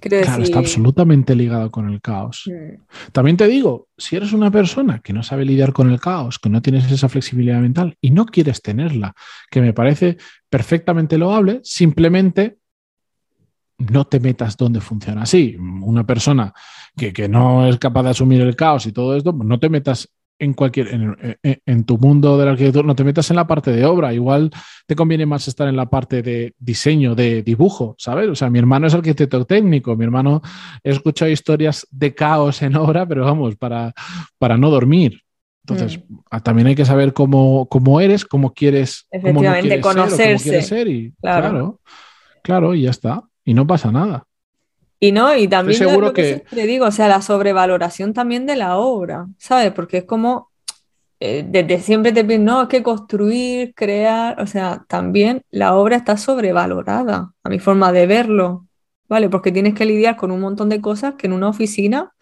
[0.00, 2.44] claro, está absolutamente ligada con el caos.
[2.46, 2.82] Mm.
[3.12, 6.50] También te digo, si eres una persona que no sabe lidiar con el caos, que
[6.50, 9.14] no tienes esa flexibilidad mental y no quieres tenerla,
[9.50, 12.58] que me parece perfectamente loable, simplemente
[13.78, 15.56] no te metas donde funciona así.
[15.58, 16.52] Una persona
[16.96, 20.08] que, no es capaz de asumir el caos y todo esto, pues no te metas
[20.38, 20.88] en cualquier
[21.42, 24.12] en, tu mundo de la arquitectura, no te metas en la parte de obra.
[24.12, 24.50] Igual
[24.86, 28.28] te conviene más estar en la parte de diseño, de dibujo, ¿sabes?
[28.28, 30.42] O sea, mi hermano es arquitecto técnico, mi hermano
[30.82, 33.92] he escuchado historias de caos en obra, pero vamos, para,
[34.38, 35.20] para no dormir.
[35.64, 36.38] Entonces, mm.
[36.42, 40.62] también hay que saber cómo, cómo eres, cómo quieres, Efectivamente, conocerse.
[40.62, 41.80] Ser, y, claro,
[42.42, 44.24] claro, y ya está y no pasa nada.
[45.02, 48.76] Y no, y también seguro que, te digo, o sea, la sobrevaloración también de la
[48.76, 49.72] obra, ¿sabes?
[49.72, 50.52] Porque es como,
[51.18, 55.96] eh, desde siempre te piden, no, es que construir, crear, o sea, también la obra
[55.96, 58.68] está sobrevalorada, a mi forma de verlo,
[59.08, 59.28] ¿vale?
[59.28, 62.12] Porque tienes que lidiar con un montón de cosas que en una oficina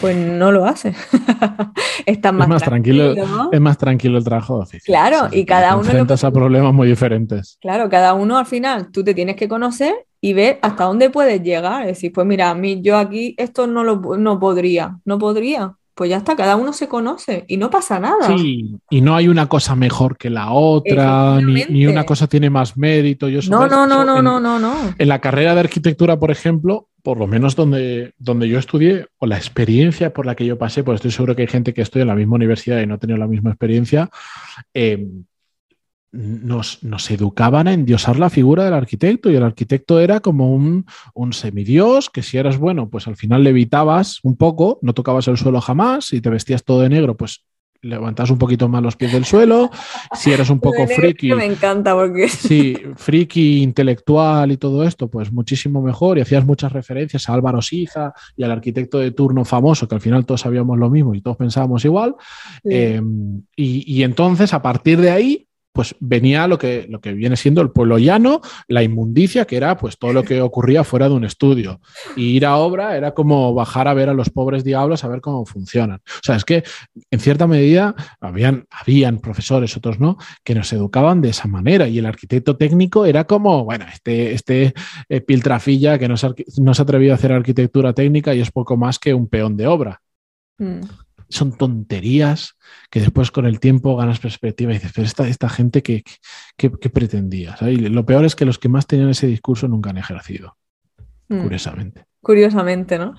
[0.00, 0.94] pues no lo hace.
[2.06, 3.12] Está más, es más tranquilo,
[3.50, 4.84] es más tranquilo el trabajo de oficina.
[4.86, 7.58] Claro, y cada uno enfrentas a problemas muy diferentes.
[7.60, 11.42] Claro, cada uno al final tú te tienes que conocer y ver hasta dónde puedes
[11.42, 11.82] llegar.
[11.82, 15.74] Es decir, pues mira, a mí yo aquí esto no lo no podría, no podría.
[15.94, 18.34] Pues ya está, cada uno se conoce y no pasa nada.
[18.34, 22.78] Sí, y no hay una cosa mejor que la otra, ni, una cosa tiene más
[22.78, 23.28] mérito.
[23.28, 24.74] Yo no, no, no, no, no, no, no.
[24.96, 29.26] En la carrera de arquitectura, por ejemplo, por lo menos donde, donde yo estudié, o
[29.26, 32.02] la experiencia por la que yo pasé, pues estoy seguro que hay gente que estudia
[32.02, 34.08] en la misma universidad y no ha tenido la misma experiencia,
[34.72, 35.06] eh,
[36.12, 40.86] nos, nos, educaban a endiosar la figura del arquitecto y el arquitecto era como un,
[41.14, 45.36] un, semidios que si eras bueno, pues al final levitabas un poco, no tocabas el
[45.36, 47.44] suelo jamás y te vestías todo de negro, pues
[47.82, 49.70] levantas un poquito más los pies del suelo.
[50.14, 51.32] Si eres un poco friki.
[51.32, 52.28] Me encanta porque.
[52.50, 56.18] Sí, friki intelectual y todo esto, pues muchísimo mejor.
[56.18, 60.00] Y hacías muchas referencias a Álvaro Siza y al arquitecto de turno famoso, que al
[60.00, 62.14] final todos sabíamos lo mismo y todos pensábamos igual.
[62.64, 67.36] Em, y, y entonces, a partir de ahí, pues venía lo que, lo que viene
[67.36, 71.14] siendo el pueblo llano, la inmundicia, que era pues todo lo que ocurría fuera de
[71.14, 71.80] un estudio.
[72.16, 75.20] Y ir a obra era como bajar a ver a los pobres diablos a ver
[75.20, 75.98] cómo funcionan.
[75.98, 76.64] O sea, es que
[77.10, 81.86] en cierta medida habían, habían profesores, otros no, que nos educaban de esa manera.
[81.86, 84.74] Y el arquitecto técnico era como, bueno, este, este
[85.08, 88.98] eh, piltrafilla que no se, ha atrevido a hacer arquitectura técnica y es poco más
[88.98, 90.00] que un peón de obra.
[90.58, 90.80] Mm.
[91.30, 92.56] Son tonterías
[92.90, 96.02] que después con el tiempo ganas perspectiva y dices, pero esta, esta gente que,
[96.92, 97.56] pretendía.
[97.60, 100.56] lo peor es que los que más tenían ese discurso nunca han ejercido.
[101.28, 101.42] Mm.
[101.42, 102.04] Curiosamente.
[102.20, 103.14] Curiosamente, ¿no?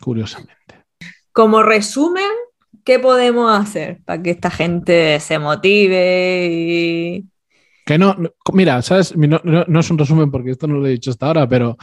[0.00, 0.84] Curiosamente.
[1.32, 2.30] Como resumen,
[2.84, 7.24] ¿qué podemos hacer para que esta gente se motive y...
[7.86, 8.16] Que no,
[8.52, 9.16] mira, ¿sabes?
[9.16, 11.76] No, no, es un resumen porque esto no lo he dicho hasta ahora, pero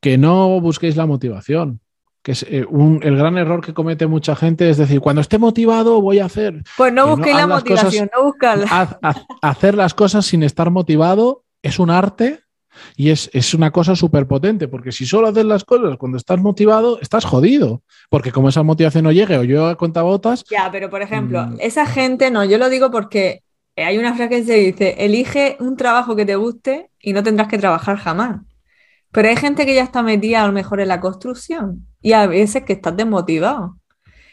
[0.00, 1.80] que no busquéis la motivación
[2.26, 2.66] que es eh,
[3.02, 6.64] el gran error que comete mucha gente, es decir, cuando esté motivado voy a hacer.
[6.76, 8.98] Pues no busquéis la motivación, no buscarla.
[9.42, 12.40] hacer las cosas sin estar motivado es un arte
[12.96, 16.98] y es, una cosa súper potente, porque si solo haces las cosas cuando estás motivado,
[17.00, 20.42] estás jodido, porque como esa motivación no llegue o yo a cuenta botas.
[20.50, 21.58] Ya, pero por ejemplo, mm.
[21.60, 23.44] esa gente no, yo lo digo porque
[23.76, 27.46] hay una frase que se dice, elige un trabajo que te guste y no tendrás
[27.46, 28.40] que trabajar jamás.
[29.12, 32.24] Pero hay gente que ya está metida a lo mejor en la construcción y a
[32.28, 33.80] veces que está desmotivado.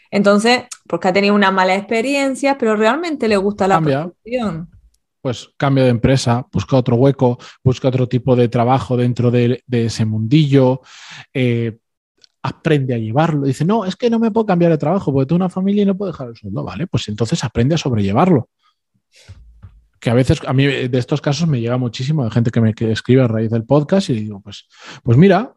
[0.08, 4.70] Entonces, porque ha tenido una mala experiencia, pero realmente le gusta la construcción.
[5.20, 10.04] Pues cambia de empresa, busca otro hueco, busca otro tipo de trabajo dentro de, ese
[10.04, 10.82] mundillo.
[11.32, 11.76] Eh,
[12.44, 13.44] aprende a llevarlo.
[13.44, 15.86] Dice, no, es que no me puedo cambiar de trabajo porque tengo una familia y
[15.86, 16.62] no puedo dejar el sueldo.
[16.62, 18.50] Vale, pues entonces aprende a sobrellevarlo
[20.04, 22.74] que a veces a mí de estos casos me llega muchísimo de gente que me
[22.78, 24.68] escribe a raíz del podcast y digo, pues,
[25.02, 25.54] pues mira,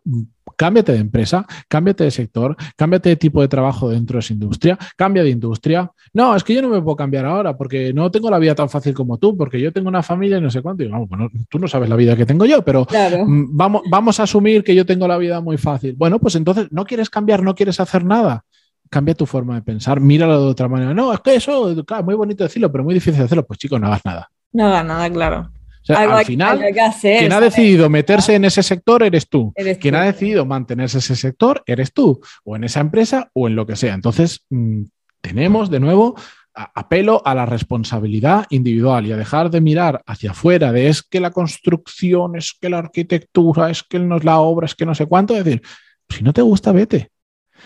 [0.56, 4.80] cámbiate de empresa, cámbiate de sector, cámbiate de tipo de trabajo dentro de esa industria,
[4.96, 5.92] cambia de industria.
[6.14, 8.70] No, es que yo no me puedo cambiar ahora porque no tengo la vida tan
[8.70, 10.82] fácil como tú, porque yo tengo una familia y no sé cuánto.
[10.82, 14.18] Y vamos, bueno, tú no sabes la vida que tengo yo, pero mm, vamos, vamos
[14.22, 15.94] a asumir que yo tengo la vida muy fácil.
[15.98, 18.46] Bueno, pues entonces no quieres cambiar, no quieres hacer nada
[18.90, 20.94] cambia tu forma de pensar, míralo de otra manera.
[20.94, 23.46] No, es que eso, claro, muy bonito decirlo, pero muy difícil hacerlo.
[23.46, 24.32] Pues chicos, no hagas nada.
[24.52, 25.52] Nada, nada, claro.
[25.90, 26.62] al final,
[27.02, 29.54] quien ha decidido meterse en ese sector eres tú.
[29.80, 33.56] quien ha decidido mantenerse en ese sector eres tú, o en esa empresa o en
[33.56, 33.94] lo que sea.
[33.94, 34.84] Entonces, mm,
[35.22, 36.16] tenemos de nuevo
[36.58, 41.20] apelo a la responsabilidad individual y a dejar de mirar hacia afuera de es que
[41.20, 44.96] la construcción, es que la arquitectura, es que no es la obra, es que no
[44.96, 45.36] sé cuánto.
[45.36, 45.62] Es decir,
[46.10, 47.12] si no te gusta, vete.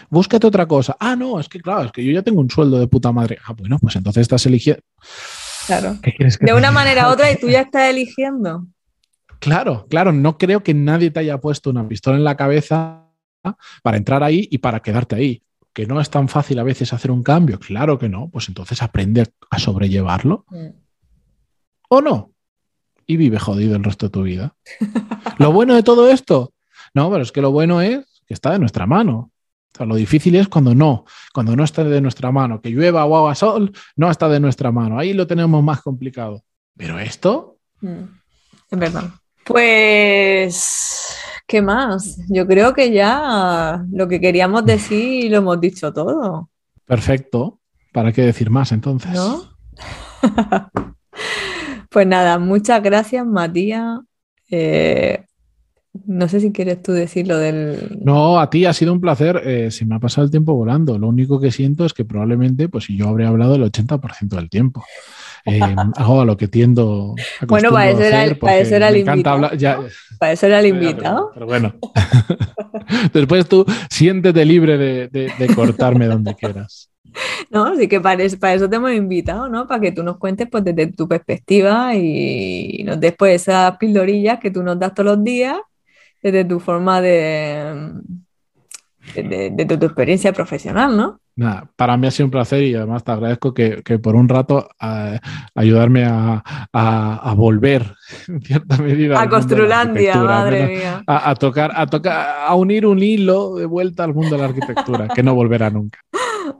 [0.09, 0.95] Búscate otra cosa.
[0.99, 3.37] Ah, no, es que claro, es que yo ya tengo un sueldo de puta madre.
[3.45, 4.83] Ah, bueno, pues entonces estás eligiendo.
[5.67, 5.97] Claro.
[6.39, 8.67] de una manera u otra y tú ya estás eligiendo.
[9.39, 13.07] Claro, claro, no creo que nadie te haya puesto una pistola en la cabeza
[13.81, 15.43] para entrar ahí y para quedarte ahí.
[15.73, 18.81] Que no es tan fácil a veces hacer un cambio, claro que no, pues entonces
[18.81, 20.45] aprende a sobrellevarlo.
[20.49, 20.67] Mm.
[21.89, 22.31] ¿O no?
[23.07, 24.55] Y vive jodido el resto de tu vida.
[25.39, 26.53] lo bueno de todo esto,
[26.93, 29.30] no, pero es que lo bueno es que está de nuestra mano
[29.85, 33.35] lo difícil es cuando no, cuando no está de nuestra mano, que llueva o haga
[33.35, 34.99] sol, no está de nuestra mano.
[34.99, 36.43] Ahí lo tenemos más complicado.
[36.77, 37.57] Pero esto.
[37.81, 38.03] Mm,
[38.71, 39.03] es verdad.
[39.45, 41.17] Pues,
[41.47, 42.19] ¿qué más?
[42.29, 46.49] Yo creo que ya lo que queríamos decir lo hemos dicho todo.
[46.85, 47.59] Perfecto.
[47.91, 49.19] ¿Para qué decir más entonces?
[51.89, 53.99] pues nada, muchas gracias, Matías.
[54.49, 55.25] Eh,
[55.93, 57.99] no sé si quieres tú decir lo del...
[58.01, 59.41] No, a ti ha sido un placer.
[59.43, 60.97] Eh, se me ha pasado el tiempo volando.
[60.97, 64.85] Lo único que siento es que probablemente, pues yo habré hablado el 80% del tiempo.
[65.45, 65.59] Eh,
[65.97, 67.15] hago a lo que tiendo
[67.47, 69.49] Bueno, para eso, era, para eso era el invitado.
[70.17, 71.31] para eso era el invitado.
[71.33, 71.73] Pero, bueno.
[73.13, 76.87] Después tú siéntete libre de, cortarme donde quieras.
[77.49, 79.67] No, sí que para eso, para eso te hemos invitado, ¿no?
[79.67, 84.39] Para que tú nos cuentes pues, desde tu perspectiva y nos des pues, esas pildorillas
[84.39, 85.57] que tú nos das todos los días
[86.21, 87.93] desde tu forma de,
[89.15, 91.19] de, tu, experiencia profesional, ¿no?
[91.75, 95.19] para mí ha sido un placer y además te agradezco que, por un rato a,
[95.55, 97.95] ayudarme a, volver
[98.27, 99.19] en cierta medida.
[99.19, 101.03] A Construlandia, madre mía.
[101.07, 105.07] A, tocar, a tocar, a unir un hilo de vuelta al mundo de la arquitectura,
[105.07, 105.99] que no volverá nunca.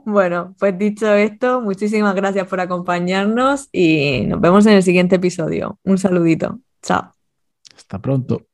[0.04, 5.78] Bueno, pues dicho esto, muchísimas gracias por acompañarnos y nos vemos en el siguiente episodio.
[5.84, 6.58] Un saludito.
[6.82, 7.14] Chao.
[7.76, 8.46] Hasta pronto.